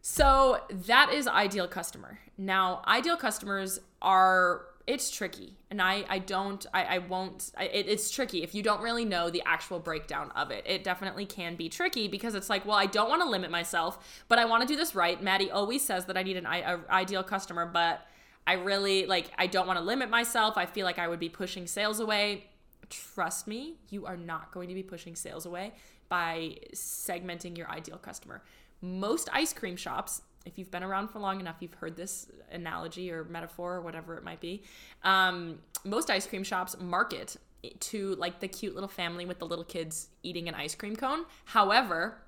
So 0.03 0.61
that 0.69 1.13
is 1.13 1.29
ideal 1.29 1.69
customer. 1.69 2.19
Now 2.37 2.83
ideal 2.89 3.17
customers 3.17 3.79
are 4.03 4.63
it's 4.87 5.11
tricky 5.11 5.57
and 5.71 5.81
i 5.81 6.05
i 6.09 6.19
don't 6.19 6.67
i, 6.75 6.85
I 6.85 6.99
won't 6.99 7.53
I, 7.57 7.65
it, 7.65 7.89
it's 7.89 8.11
tricky. 8.11 8.43
If 8.43 8.55
you 8.55 8.63
don't 8.63 8.83
really 8.83 9.05
know 9.05 9.31
the 9.31 9.43
actual 9.47 9.79
breakdown 9.79 10.31
of 10.33 10.51
it 10.51 10.65
it 10.67 10.85
definitely 10.85 11.27
can 11.27 11.57
be 11.57 11.69
tricky 11.69 12.09
because 12.09 12.35
it's 12.35 12.51
like 12.51 12.67
well 12.67 12.77
i 12.77 12.87
don't 12.87 13.09
want 13.09 13.23
to 13.23 13.29
limit 13.29 13.51
myself 13.51 14.25
but 14.29 14.39
i 14.39 14.45
want 14.45 14.63
to 14.63 14.69
do 14.69 14.77
this 14.77 14.95
right. 14.95 15.23
Maddie 15.23 15.51
always 15.51 15.83
says 15.83 16.07
that 16.07 16.17
i 16.17 16.23
need 16.23 16.37
an 16.37 16.47
ideal 16.47 17.23
customer 17.23 17.67
but 17.67 18.07
i 18.47 18.55
really 18.55 19.07
like 19.07 19.31
i 19.39 19.47
don't 19.47 19.67
want 19.67 19.79
to 19.79 19.85
limit 19.85 20.11
myself. 20.11 20.57
I 20.57 20.67
feel 20.67 20.85
like 20.85 20.99
i 20.99 21.07
would 21.07 21.21
be 21.21 21.29
pushing 21.29 21.67
sales 21.67 22.01
away. 22.01 22.47
Trust 22.91 23.47
me 23.47 23.77
you 23.91 24.07
are 24.07 24.17
not 24.17 24.53
going 24.53 24.69
to 24.69 24.75
be 24.75 24.83
pushing 24.83 25.15
sales 25.15 25.47
away 25.47 25.75
by 26.09 26.57
segmenting 26.75 27.57
your 27.57 27.71
ideal 27.71 27.97
customer. 27.99 28.43
Most 28.81 29.29
ice 29.33 29.53
cream 29.53 29.77
shops 29.77 30.23
if 30.45 30.59
you've 30.59 30.71
been 30.71 30.83
around 30.83 31.09
for 31.09 31.19
long 31.19 31.41
enough, 31.41 31.57
you've 31.61 31.75
heard 31.75 31.97
this 31.97 32.27
analogy 32.51 33.11
or 33.11 33.25
metaphor 33.25 33.75
or 33.75 33.81
whatever 33.81 34.17
it 34.17 34.25
might 34.25 34.41
be. 34.41 34.63
Um, 35.03 35.59
most 35.85 36.11
ice 36.11 36.27
cream 36.27 36.45
shops 36.45 36.77
market 36.81 37.37
to 37.79 38.15
like 38.17 38.41
the 38.41 38.49
cute 38.49 38.75
little 38.75 38.89
family 38.89 39.25
with 39.25 39.39
the 39.39 39.47
little 39.47 39.65
kids 39.65 40.09
eating 40.23 40.49
an 40.49 40.55
ice 40.55 40.75
cream 40.75 40.97
cone. 40.97 41.25
However, 41.45 42.19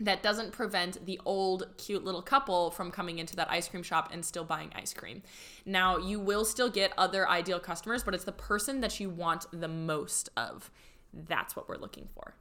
that 0.00 0.22
doesn't 0.22 0.52
prevent 0.52 1.04
the 1.06 1.20
old 1.24 1.66
cute 1.76 2.04
little 2.04 2.22
couple 2.22 2.70
from 2.70 2.90
coming 2.90 3.18
into 3.18 3.34
that 3.36 3.50
ice 3.50 3.68
cream 3.68 3.82
shop 3.82 4.10
and 4.12 4.24
still 4.24 4.44
buying 4.44 4.70
ice 4.74 4.94
cream. 4.94 5.22
Now, 5.66 5.98
you 5.98 6.20
will 6.20 6.44
still 6.44 6.70
get 6.70 6.92
other 6.96 7.28
ideal 7.28 7.58
customers, 7.58 8.04
but 8.04 8.14
it's 8.14 8.24
the 8.24 8.32
person 8.32 8.80
that 8.80 9.00
you 9.00 9.10
want 9.10 9.46
the 9.52 9.68
most 9.68 10.28
of. 10.36 10.70
That's 11.12 11.56
what 11.56 11.68
we're 11.68 11.78
looking 11.78 12.08
for. 12.14 12.34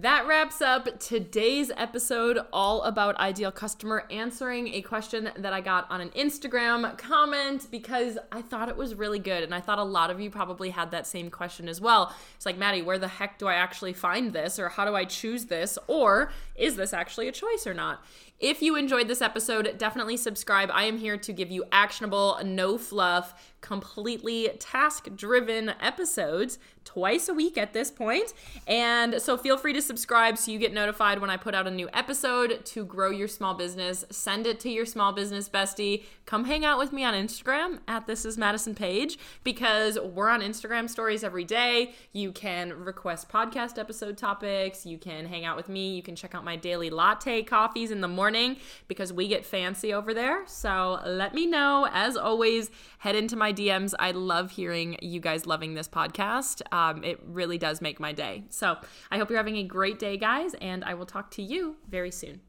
That 0.00 0.26
wraps 0.26 0.60
up 0.60 1.00
today's 1.00 1.72
episode, 1.74 2.38
all 2.52 2.82
about 2.82 3.16
ideal 3.16 3.50
customer, 3.50 4.04
answering 4.10 4.68
a 4.74 4.82
question 4.82 5.30
that 5.38 5.54
I 5.54 5.62
got 5.62 5.90
on 5.90 6.02
an 6.02 6.10
Instagram 6.10 6.98
comment 6.98 7.66
because 7.70 8.18
I 8.30 8.42
thought 8.42 8.68
it 8.68 8.76
was 8.76 8.94
really 8.94 9.18
good. 9.18 9.42
And 9.42 9.54
I 9.54 9.62
thought 9.62 9.78
a 9.78 9.82
lot 9.82 10.10
of 10.10 10.20
you 10.20 10.28
probably 10.28 10.68
had 10.68 10.90
that 10.90 11.06
same 11.06 11.30
question 11.30 11.66
as 11.66 11.80
well. 11.80 12.14
It's 12.34 12.44
like, 12.44 12.58
Maddie, 12.58 12.82
where 12.82 12.98
the 12.98 13.08
heck 13.08 13.38
do 13.38 13.46
I 13.46 13.54
actually 13.54 13.94
find 13.94 14.34
this? 14.34 14.58
Or 14.58 14.68
how 14.68 14.84
do 14.84 14.94
I 14.94 15.06
choose 15.06 15.46
this? 15.46 15.78
Or 15.86 16.30
is 16.56 16.76
this 16.76 16.92
actually 16.92 17.28
a 17.28 17.32
choice 17.32 17.66
or 17.66 17.72
not? 17.72 18.04
If 18.38 18.60
you 18.60 18.76
enjoyed 18.76 19.08
this 19.08 19.22
episode, 19.22 19.78
definitely 19.78 20.18
subscribe. 20.18 20.70
I 20.72 20.84
am 20.84 20.98
here 20.98 21.16
to 21.16 21.32
give 21.32 21.50
you 21.50 21.64
actionable, 21.72 22.38
no 22.44 22.76
fluff, 22.76 23.54
completely 23.62 24.50
task 24.60 25.08
driven 25.16 25.72
episodes 25.80 26.58
twice 26.84 27.28
a 27.28 27.34
week 27.34 27.58
at 27.58 27.72
this 27.72 27.90
point. 27.90 28.32
And 28.68 29.20
so 29.20 29.36
feel 29.36 29.58
free 29.58 29.72
to 29.72 29.82
subscribe 29.82 30.38
so 30.38 30.52
you 30.52 30.58
get 30.58 30.72
notified 30.72 31.18
when 31.18 31.30
I 31.30 31.36
put 31.36 31.54
out 31.54 31.66
a 31.66 31.70
new 31.70 31.88
episode 31.92 32.64
to 32.64 32.84
grow 32.84 33.10
your 33.10 33.26
small 33.26 33.54
business. 33.54 34.04
Send 34.10 34.46
it 34.46 34.60
to 34.60 34.70
your 34.70 34.86
small 34.86 35.12
business 35.12 35.48
bestie. 35.48 36.04
Come 36.26 36.44
hang 36.44 36.64
out 36.64 36.78
with 36.78 36.92
me 36.92 37.02
on 37.02 37.12
Instagram 37.14 37.80
at 37.88 38.06
This 38.06 38.24
Is 38.24 38.38
Madison 38.38 38.74
Page 38.74 39.18
because 39.42 39.98
we're 39.98 40.28
on 40.28 40.42
Instagram 40.42 40.88
stories 40.88 41.24
every 41.24 41.44
day. 41.44 41.94
You 42.12 42.30
can 42.30 42.72
request 42.72 43.28
podcast 43.28 43.78
episode 43.78 44.16
topics. 44.16 44.86
You 44.86 44.98
can 44.98 45.26
hang 45.26 45.44
out 45.44 45.56
with 45.56 45.68
me. 45.68 45.96
You 45.96 46.02
can 46.04 46.14
check 46.14 46.36
out 46.36 46.44
my 46.44 46.54
daily 46.54 46.88
latte 46.88 47.42
coffees 47.42 47.90
in 47.90 48.00
the 48.00 48.08
morning 48.26 48.56
because 48.88 49.12
we 49.12 49.28
get 49.28 49.46
fancy 49.46 49.94
over 49.94 50.12
there. 50.12 50.44
So 50.48 51.00
let 51.06 51.32
me 51.32 51.46
know. 51.46 51.86
As 51.92 52.16
always, 52.16 52.70
head 52.98 53.14
into 53.14 53.36
my 53.36 53.52
DMs. 53.52 53.94
I 54.00 54.10
love 54.10 54.50
hearing 54.50 54.96
you 55.00 55.20
guys 55.20 55.46
loving 55.46 55.74
this 55.74 55.86
podcast. 55.86 56.60
Um, 56.72 57.04
it 57.04 57.20
really 57.24 57.56
does 57.56 57.80
make 57.80 58.00
my 58.00 58.10
day. 58.10 58.42
So 58.50 58.78
I 59.12 59.18
hope 59.18 59.30
you're 59.30 59.38
having 59.38 59.58
a 59.58 59.62
great 59.62 60.00
day, 60.00 60.16
guys, 60.16 60.54
and 60.54 60.82
I 60.82 60.94
will 60.94 61.06
talk 61.06 61.30
to 61.32 61.42
you 61.42 61.76
very 61.88 62.10
soon. 62.10 62.40